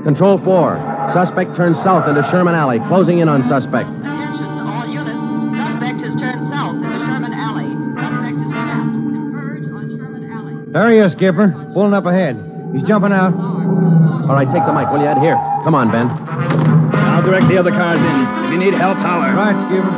Control 0.04 0.38
4. 0.38 1.12
Suspect 1.12 1.56
turns 1.56 1.76
south 1.82 2.08
into 2.08 2.22
Sherman 2.30 2.54
Alley, 2.54 2.78
closing 2.88 3.18
in 3.18 3.28
on 3.28 3.42
suspect. 3.48 3.88
Attention, 3.88 4.48
all 4.68 4.86
units. 4.86 5.24
Suspect 5.56 5.98
has 6.04 6.14
turned 6.20 6.44
south 6.52 6.76
into 6.76 7.00
Sherman 7.00 7.32
Alley. 7.32 7.72
Suspect 7.96 8.36
is 8.36 8.50
trapped. 8.52 8.92
Converge 8.92 9.66
on 9.72 9.86
Sherman 9.96 10.24
Alley. 10.28 10.54
There 10.72 10.88
he 10.92 10.98
is, 11.00 11.12
Skipper. 11.16 11.52
Pulling 11.72 11.96
up 11.96 12.06
ahead. 12.06 12.36
He's 12.76 12.86
jumping 12.86 13.12
out. 13.12 13.34
All 13.34 14.36
right, 14.36 14.46
take 14.46 14.62
the 14.64 14.72
mic, 14.72 14.88
will 14.92 15.00
you, 15.00 15.08
Ed? 15.10 15.18
Here. 15.18 15.36
Come 15.64 15.74
on, 15.74 15.90
Ben. 15.90 16.06
I'll 17.20 17.28
direct 17.28 17.52
the 17.52 17.60
other 17.60 17.68
cars 17.68 18.00
in. 18.00 18.16
If 18.48 18.56
you 18.56 18.56
need 18.56 18.72
help, 18.72 18.96
holler. 18.96 19.28
All 19.28 19.44
right, 19.44 19.52
Skipper. 19.68 19.92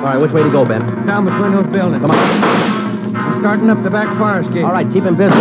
All 0.00 0.08
right, 0.08 0.16
which 0.16 0.32
way 0.32 0.40
to 0.40 0.48
go, 0.48 0.64
Ben? 0.64 0.80
Down 1.04 1.28
between 1.28 1.52
those 1.52 1.68
buildings. 1.68 2.00
Come 2.00 2.16
on. 2.16 2.16
He's 2.16 3.44
starting 3.44 3.68
up 3.68 3.76
the 3.84 3.92
back 3.92 4.08
fire 4.16 4.40
escape. 4.40 4.64
All 4.64 4.72
right, 4.72 4.88
keep 4.88 5.04
him 5.04 5.20
busy. 5.20 5.36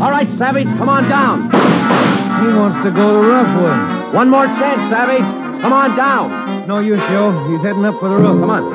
All 0.00 0.08
right, 0.08 0.24
Savage, 0.40 0.72
come 0.80 0.88
on 0.88 1.04
down. 1.04 1.52
He 1.52 2.48
wants 2.56 2.80
to 2.88 2.96
go 2.96 3.20
the 3.20 3.28
rough 3.28 3.52
way. 3.60 4.16
One 4.16 4.32
more 4.32 4.48
chance, 4.56 4.88
Savage. 4.88 5.28
Come 5.60 5.76
on 5.76 5.92
down. 5.92 6.64
No 6.64 6.80
use, 6.80 7.04
Joe. 7.12 7.36
He's 7.52 7.60
heading 7.60 7.84
up 7.84 8.00
for 8.00 8.08
the 8.08 8.16
roof. 8.16 8.40
Come 8.40 8.48
on. 8.48 8.72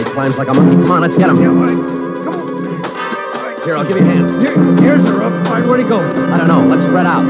He 0.00 0.08
climbs 0.16 0.40
like 0.40 0.48
a 0.48 0.56
monkey. 0.56 0.80
Come 0.80 0.90
on, 0.90 1.04
let's 1.04 1.20
get 1.20 1.28
him. 1.28 1.36
Come 1.36 1.68
on. 1.68 1.68
All 2.32 3.44
right, 3.44 3.60
here, 3.60 3.76
I'll 3.76 3.84
give 3.84 4.00
you 4.00 4.08
a 4.08 4.08
hand. 4.08 4.40
Here, 4.40 4.56
here's 4.80 5.04
the 5.04 5.12
roof. 5.12 5.36
All 5.44 5.60
right, 5.60 5.68
where'd 5.68 5.84
he 5.84 5.88
go? 5.88 6.00
I 6.00 6.40
don't 6.40 6.48
know. 6.48 6.64
Let's 6.64 6.80
spread 6.88 7.04
out. 7.04 7.28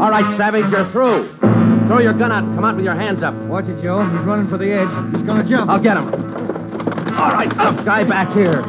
All 0.00 0.10
right, 0.10 0.38
Savage, 0.38 0.70
you're 0.70 0.90
through. 0.92 1.36
Throw 1.88 1.98
your 1.98 2.12
gun 2.16 2.30
out 2.30 2.44
and 2.44 2.54
come 2.54 2.64
out 2.64 2.76
with 2.76 2.84
your 2.84 2.94
hands 2.94 3.20
up. 3.22 3.34
Watch 3.48 3.64
it, 3.64 3.82
Joe. 3.82 4.04
He's 4.04 4.24
running 4.24 4.48
for 4.48 4.56
the 4.56 4.70
edge. 4.70 4.88
He's 5.16 5.26
going 5.26 5.42
to 5.42 5.48
jump. 5.48 5.68
I'll 5.68 5.82
get 5.82 5.96
him. 5.96 6.06
All 7.18 7.32
right, 7.32 7.50
tough 7.50 7.84
guy 7.84 8.04
back 8.04 8.32
here. 8.32 8.62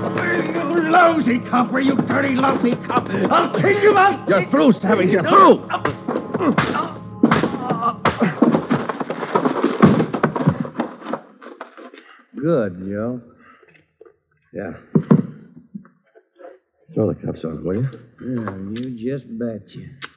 You 0.73 0.89
lousy 0.89 1.39
copper, 1.51 1.79
you 1.79 1.95
dirty, 2.07 2.33
lousy 2.33 2.75
cop. 2.87 3.07
I'll 3.29 3.61
kill 3.61 3.79
you 3.79 3.95
out. 3.95 4.27
You're 4.27 4.49
through, 4.49 4.71
Savage. 4.81 5.09
You're 5.09 5.21
through. 5.21 5.67
Good, 12.41 12.87
Joe. 12.89 13.21
Yeah. 14.51 14.73
Throw 16.95 17.13
the 17.13 17.19
cuffs 17.23 17.45
on, 17.45 17.63
will 17.63 17.75
you? 17.75 17.87
Yeah, 18.19 18.81
you 18.81 18.97
just 18.97 19.25
betcha. 19.37 20.08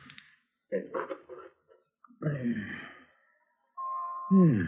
Hmm. 4.31 4.63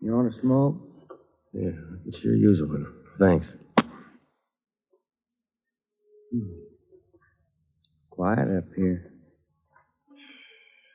You 0.00 0.12
want 0.14 0.32
a 0.34 0.40
smoke? 0.40 0.76
Yeah, 1.52 1.70
I 1.70 2.04
could 2.04 2.16
sure 2.22 2.34
use 2.34 2.60
one. 2.60 2.86
Thanks. 3.18 3.46
Quiet 8.10 8.56
up 8.56 8.64
here. 8.76 9.12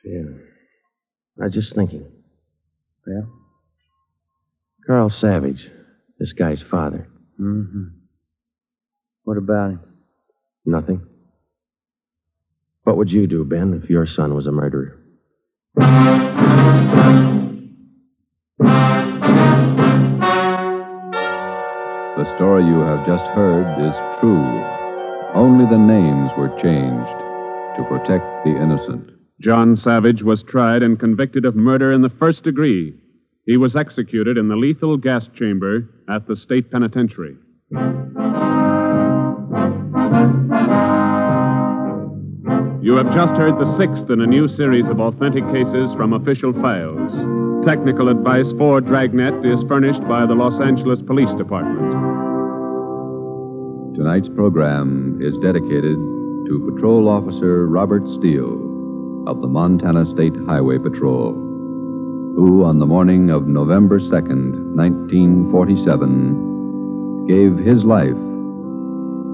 Yeah. 0.04 0.38
I 1.40 1.44
was 1.44 1.52
just 1.52 1.74
thinking. 1.74 2.06
Well? 3.06 3.28
Carl 4.86 5.10
Savage, 5.10 5.68
this 6.18 6.32
guy's 6.32 6.62
father. 6.70 7.08
Mm-hmm. 7.40 7.84
What 9.24 9.38
about 9.38 9.70
him? 9.70 9.80
Nothing. 10.64 11.13
What 12.84 12.98
would 12.98 13.10
you 13.10 13.26
do, 13.26 13.44
Ben, 13.44 13.80
if 13.82 13.88
your 13.88 14.06
son 14.06 14.34
was 14.34 14.46
a 14.46 14.52
murderer? 14.52 14.98
The 22.16 22.36
story 22.36 22.64
you 22.64 22.80
have 22.80 23.06
just 23.06 23.24
heard 23.34 23.66
is 23.80 23.94
true. 24.20 24.44
Only 25.34 25.64
the 25.64 25.78
names 25.78 26.30
were 26.36 26.50
changed 26.62 27.08
to 27.76 27.84
protect 27.88 28.24
the 28.44 28.54
innocent. 28.62 29.10
John 29.40 29.76
Savage 29.76 30.22
was 30.22 30.42
tried 30.42 30.82
and 30.82 31.00
convicted 31.00 31.46
of 31.46 31.56
murder 31.56 31.90
in 31.90 32.02
the 32.02 32.12
first 32.18 32.44
degree. 32.44 32.94
He 33.46 33.56
was 33.56 33.74
executed 33.76 34.36
in 34.36 34.48
the 34.48 34.56
lethal 34.56 34.98
gas 34.98 35.26
chamber 35.34 35.88
at 36.08 36.28
the 36.28 36.36
state 36.36 36.70
penitentiary. 36.70 37.36
Have 43.04 43.14
just 43.14 43.34
heard 43.34 43.58
the 43.58 43.76
sixth 43.76 44.08
in 44.10 44.22
a 44.22 44.26
new 44.26 44.48
series 44.48 44.88
of 44.88 44.98
authentic 44.98 45.44
cases 45.52 45.92
from 45.96 46.14
official 46.14 46.54
files. 46.54 47.12
Technical 47.66 48.08
advice 48.08 48.50
for 48.56 48.80
Dragnet 48.80 49.44
is 49.44 49.62
furnished 49.68 50.00
by 50.08 50.24
the 50.24 50.32
Los 50.34 50.58
Angeles 50.60 51.00
Police 51.06 51.28
Department. 51.36 51.92
Tonight's 53.96 54.30
program 54.34 55.18
is 55.20 55.36
dedicated 55.38 55.98
to 56.48 56.70
Patrol 56.72 57.08
Officer 57.08 57.66
Robert 57.66 58.04
Steele 58.18 58.54
of 59.26 59.42
the 59.42 59.48
Montana 59.48 60.06
State 60.06 60.34
Highway 60.46 60.78
Patrol, 60.78 61.34
who 62.36 62.64
on 62.64 62.78
the 62.78 62.86
morning 62.86 63.28
of 63.28 63.46
November 63.46 64.00
2nd, 64.00 64.76
1947, 64.76 67.26
gave 67.28 67.58
his 67.58 67.84
life 67.84 68.16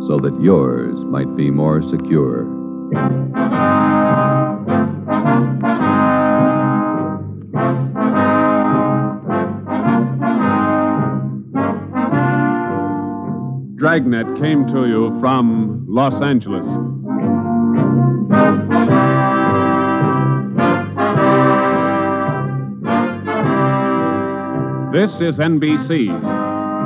so 0.09 0.19
that 0.19 0.37
yours 0.41 0.97
might 1.07 1.37
be 1.37 1.51
more 1.51 1.83
secure. 1.89 2.60
Dragnet 13.77 14.27
came 14.41 14.67
to 14.67 14.89
you 14.89 15.17
from 15.21 15.87
Los 15.89 16.21
Angeles. 16.21 16.67
This 24.93 25.13
is 25.21 25.39
NBC, 25.39 26.09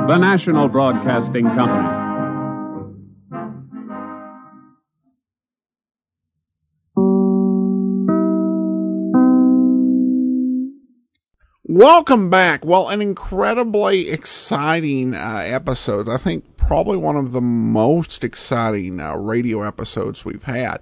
the 0.07 0.17
national 0.19 0.67
broadcasting 0.67 1.45
company. 1.55 2.04
Welcome 11.67 12.29
back. 12.29 12.63
Well, 12.63 12.89
an 12.89 13.01
incredibly 13.01 14.09
exciting 14.09 15.15
uh, 15.15 15.41
episode. 15.43 16.07
I 16.07 16.17
think 16.17 16.54
probably 16.67 16.97
one 16.97 17.15
of 17.15 17.31
the 17.31 17.41
most 17.41 18.23
exciting 18.23 18.99
uh, 18.99 19.15
radio 19.15 19.61
episodes 19.61 20.25
we've 20.25 20.43
had. 20.43 20.77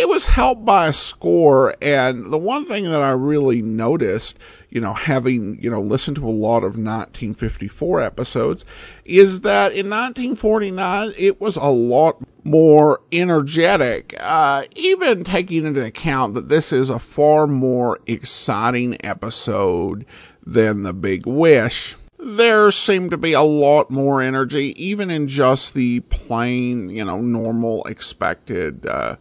It 0.00 0.08
was 0.08 0.26
helped 0.26 0.64
by 0.64 0.88
a 0.88 0.92
score, 0.92 1.74
and 1.82 2.32
the 2.32 2.38
one 2.38 2.64
thing 2.64 2.84
that 2.84 3.02
I 3.02 3.10
really 3.10 3.60
noticed, 3.60 4.38
you 4.70 4.80
know, 4.80 4.94
having, 4.94 5.62
you 5.62 5.70
know, 5.70 5.80
listened 5.80 6.16
to 6.16 6.26
a 6.26 6.30
lot 6.30 6.58
of 6.58 6.78
1954 6.78 8.00
episodes, 8.00 8.64
is 9.04 9.42
that 9.42 9.72
in 9.72 9.90
1949 9.90 11.12
it 11.18 11.38
was 11.40 11.56
a 11.56 11.68
lot 11.68 12.16
more 12.44 13.00
energetic, 13.12 14.14
uh, 14.20 14.64
even 14.74 15.22
taking 15.22 15.66
into 15.66 15.84
account 15.84 16.32
that 16.34 16.48
this 16.48 16.72
is 16.72 16.88
a 16.88 16.98
far 16.98 17.46
more 17.46 17.98
exciting 18.06 18.96
episode 19.04 20.06
than 20.46 20.82
The 20.82 20.94
Big 20.94 21.26
Wish. 21.26 21.96
There 22.28 22.72
seemed 22.72 23.12
to 23.12 23.16
be 23.16 23.34
a 23.34 23.42
lot 23.42 23.88
more 23.88 24.20
energy, 24.20 24.74
even 24.84 25.10
in 25.12 25.28
just 25.28 25.74
the 25.74 26.00
plain, 26.00 26.90
you 26.90 27.04
know, 27.04 27.20
normal 27.20 27.84
expected 27.84 28.84
uh, 28.84 29.14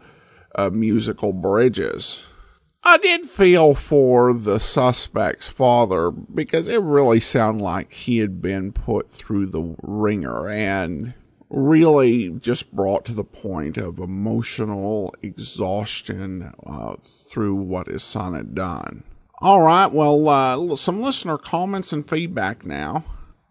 uh, 0.55 0.71
musical 0.71 1.31
bridges. 1.31 2.23
I 2.83 2.97
did 2.97 3.27
feel 3.27 3.75
for 3.75 4.33
the 4.33 4.59
suspect's 4.59 5.47
father 5.47 6.09
because 6.09 6.67
it 6.67 6.81
really 6.81 7.19
sounded 7.19 7.63
like 7.63 7.93
he 7.93 8.17
had 8.17 8.41
been 8.41 8.71
put 8.71 9.11
through 9.11 9.47
the 9.47 9.75
wringer 9.83 10.49
and 10.49 11.13
really 11.51 12.29
just 12.29 12.75
brought 12.75 13.05
to 13.05 13.13
the 13.13 13.23
point 13.23 13.77
of 13.77 13.99
emotional 13.99 15.13
exhaustion 15.21 16.51
uh, 16.65 16.95
through 17.29 17.53
what 17.53 17.85
his 17.85 18.01
son 18.01 18.33
had 18.33 18.55
done. 18.55 19.03
All 19.45 19.61
right, 19.61 19.91
well, 19.91 20.27
uh, 20.27 20.75
some 20.75 21.03
listener 21.03 21.37
comments 21.37 21.93
and 21.93 22.09
feedback 22.09 22.65
now. 22.65 23.05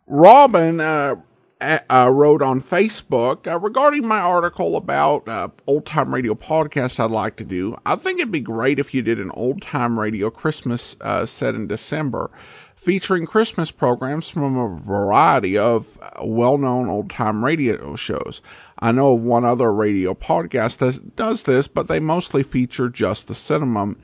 Robin 0.08 0.80
uh, 0.80 1.14
uh, 1.60 2.10
wrote 2.12 2.42
on 2.42 2.60
Facebook 2.60 3.46
uh, 3.46 3.60
regarding 3.60 4.04
my 4.04 4.18
article 4.18 4.76
about 4.76 5.28
uh, 5.28 5.50
old 5.68 5.86
time 5.86 6.12
radio 6.12 6.34
podcast 6.34 6.98
I'd 6.98 7.12
like 7.12 7.36
to 7.36 7.44
do. 7.44 7.76
I 7.86 7.94
think 7.94 8.18
it'd 8.18 8.32
be 8.32 8.40
great 8.40 8.80
if 8.80 8.92
you 8.92 9.02
did 9.02 9.20
an 9.20 9.30
old 9.34 9.62
time 9.62 9.96
radio 9.96 10.30
Christmas 10.30 10.96
uh, 11.00 11.26
set 11.26 11.54
in 11.54 11.68
December 11.68 12.28
featuring 12.74 13.24
Christmas 13.24 13.70
programs 13.70 14.28
from 14.28 14.56
a 14.56 14.80
variety 14.80 15.56
of 15.56 15.98
well 16.24 16.58
known 16.58 16.88
old 16.88 17.08
time 17.08 17.44
radio 17.44 17.94
shows. 17.94 18.42
I 18.80 18.90
know 18.90 19.14
of 19.14 19.22
one 19.22 19.44
other 19.44 19.72
radio 19.72 20.12
podcast 20.12 20.78
that 20.78 21.14
does 21.14 21.44
this, 21.44 21.68
but 21.68 21.86
they 21.86 22.00
mostly 22.00 22.42
feature 22.42 22.88
just 22.88 23.28
the 23.28 23.34
cinnamon, 23.34 23.94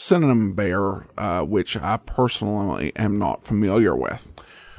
cinnamon 0.00 0.52
bear, 0.52 1.06
uh, 1.18 1.42
which 1.42 1.76
I 1.76 1.98
personally 1.98 2.92
am 2.96 3.18
not 3.18 3.44
familiar 3.44 3.94
with. 3.94 4.28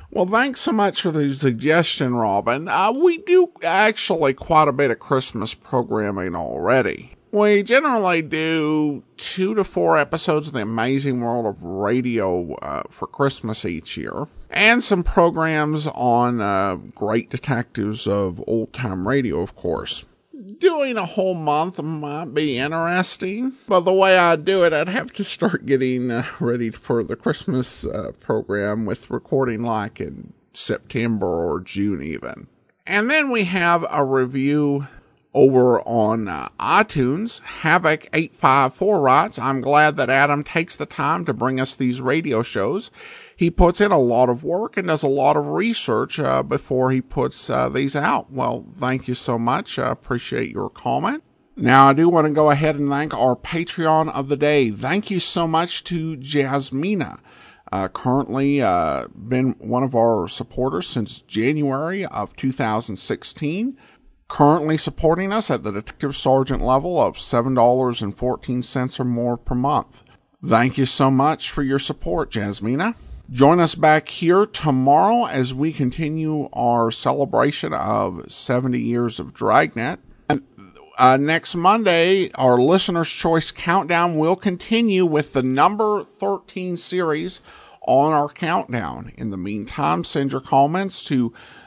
Well, 0.10 0.26
thanks 0.26 0.60
so 0.60 0.74
much 0.74 1.02
for 1.02 1.12
the 1.12 1.34
suggestion, 1.36 2.16
Robin. 2.16 2.68
Uh, 2.68 2.92
we 2.92 3.20
do 3.20 3.52
actually 3.64 4.34
quite 4.34 4.68
a 4.68 4.74
bit 4.74 4.92
of 4.92 5.00
Christmas 5.00 5.54
programming 5.54 6.36
already. 6.36 7.14
We 7.32 7.64
generally 7.64 8.22
do 8.22 9.04
two 9.16 9.56
to 9.56 9.64
four 9.64 9.98
episodes 9.98 10.50
of 10.50 10.54
The 10.54 10.64
Amazing 10.64 11.22
World 11.22 11.46
of 11.46 11.64
Radio 11.64 12.56
uh, 12.56 12.84
for 12.90 13.08
Christmas 13.08 13.64
each 13.64 13.96
year, 13.96 14.28
and 14.50 14.84
some 14.84 15.02
programs 15.02 15.88
on 15.88 16.42
uh, 16.42 16.76
great 16.94 17.30
detectives 17.30 18.06
of 18.06 18.44
old 18.48 18.74
time 18.74 19.08
radio, 19.08 19.40
of 19.40 19.56
course. 19.56 20.04
Doing 20.58 20.98
a 20.98 21.06
whole 21.06 21.36
month 21.36 21.82
might 21.84 22.34
be 22.34 22.58
interesting, 22.58 23.54
but 23.68 23.82
the 23.82 23.94
way 23.94 24.18
I 24.18 24.36
do 24.38 24.64
it, 24.64 24.74
I'd 24.74 24.90
have 24.90 25.14
to 25.14 25.24
start 25.24 25.68
getting 25.68 26.10
uh, 26.10 26.26
ready 26.40 26.72
for 26.72 27.04
the 27.04 27.16
Christmas 27.16 27.86
uh, 27.86 28.12
program 28.20 28.86
with 28.86 29.12
recording 29.12 29.62
like 29.62 30.00
in 30.00 30.34
September 30.54 31.28
or 31.28 31.60
June, 31.60 32.02
even. 32.02 32.48
And 32.88 33.12
then 33.12 33.30
we 33.30 33.44
have 33.44 33.86
a 33.92 34.04
review 34.04 34.88
over 35.34 35.80
on 35.82 36.28
uh, 36.28 36.50
iTunes. 36.60 37.42
Havoc854 37.62 39.04
writes, 39.04 39.40
I'm 39.40 39.62
glad 39.62 39.96
that 39.96 40.10
Adam 40.10 40.44
takes 40.44 40.76
the 40.76 40.86
time 40.86 41.26
to 41.26 41.34
bring 41.34 41.60
us 41.60 41.76
these 41.76 42.02
radio 42.02 42.44
shows. 42.44 42.92
He 43.36 43.50
puts 43.50 43.82
in 43.82 43.92
a 43.92 44.00
lot 44.00 44.30
of 44.30 44.44
work 44.44 44.78
and 44.78 44.88
does 44.88 45.04
a 45.04 45.08
lot 45.08 45.38
of 45.38 45.48
research 45.48 46.20
uh, 46.20 46.44
before 46.44 46.92
he 46.92 47.02
puts 47.02 47.50
uh, 47.50 47.70
these 47.70 47.96
out. 47.96 48.32
Well, 48.32 48.66
thank 48.76 49.08
you 49.08 49.14
so 49.14 49.40
much. 49.40 49.80
I 49.80 49.90
appreciate 49.92 50.52
your 50.52 50.70
comment. 50.70 51.24
Now, 51.56 51.90
I 51.90 51.94
do 51.94 52.08
want 52.08 52.28
to 52.28 52.34
go 52.34 52.50
ahead 52.50 52.76
and 52.76 52.90
thank 52.90 53.14
our 53.14 53.36
Patreon 53.36 54.10
of 54.14 54.28
the 54.30 54.38
day. 54.38 54.72
Thank 54.72 55.12
you 55.12 55.20
so 55.20 55.48
much 55.48 55.84
to 55.86 56.18
Jasmina. 56.18 57.20
Uh, 57.72 57.88
currently 57.88 58.62
uh, 58.62 59.08
been 59.16 59.54
one 59.60 59.84
of 59.84 59.96
our 59.96 60.28
supporters 60.28 60.88
since 60.88 61.22
January 61.22 62.06
of 62.06 62.36
2016 62.36 63.78
currently 64.32 64.78
supporting 64.78 65.34
us 65.34 65.52
at 65.52 65.62
the 65.62 65.74
detective 65.74 66.16
sergeant 66.16 66.62
level 66.62 66.98
of 67.02 67.18
$7.14 67.18 69.00
or 69.00 69.04
more 69.04 69.36
per 69.36 69.54
month. 69.54 70.04
Thank 70.46 70.78
you 70.78 70.86
so 70.86 71.12
much 71.12 71.52
for 71.52 71.64
your 71.64 71.80
support, 71.80 72.32
Jasmina. 72.32 72.96
Join 73.30 73.60
us 73.60 73.76
back 73.76 74.08
here 74.08 74.46
tomorrow 74.46 75.26
as 75.26 75.54
we 75.54 75.74
continue 75.74 76.48
our 76.54 76.92
celebration 76.92 77.74
of 77.74 78.32
70 78.32 78.80
years 78.80 79.20
of 79.20 79.34
Dragnet. 79.34 80.00
And 80.30 80.44
Uh, 80.98 81.18
next 81.18 81.56
Monday, 81.56 82.32
our 82.36 82.58
listener's 82.58 83.10
choice 83.10 83.52
countdown 83.52 84.18
will 84.18 84.38
continue 84.38 85.06
with 85.06 85.34
the 85.34 85.44
number 85.44 86.06
13 86.06 86.78
series 86.78 87.42
on 87.88 88.14
our 88.14 88.30
countdown. 88.30 89.12
In 89.18 89.32
the 89.32 89.38
meantime, 89.38 90.04
send 90.04 90.32
your 90.32 90.42
comments 90.42 91.04
to 91.06 91.34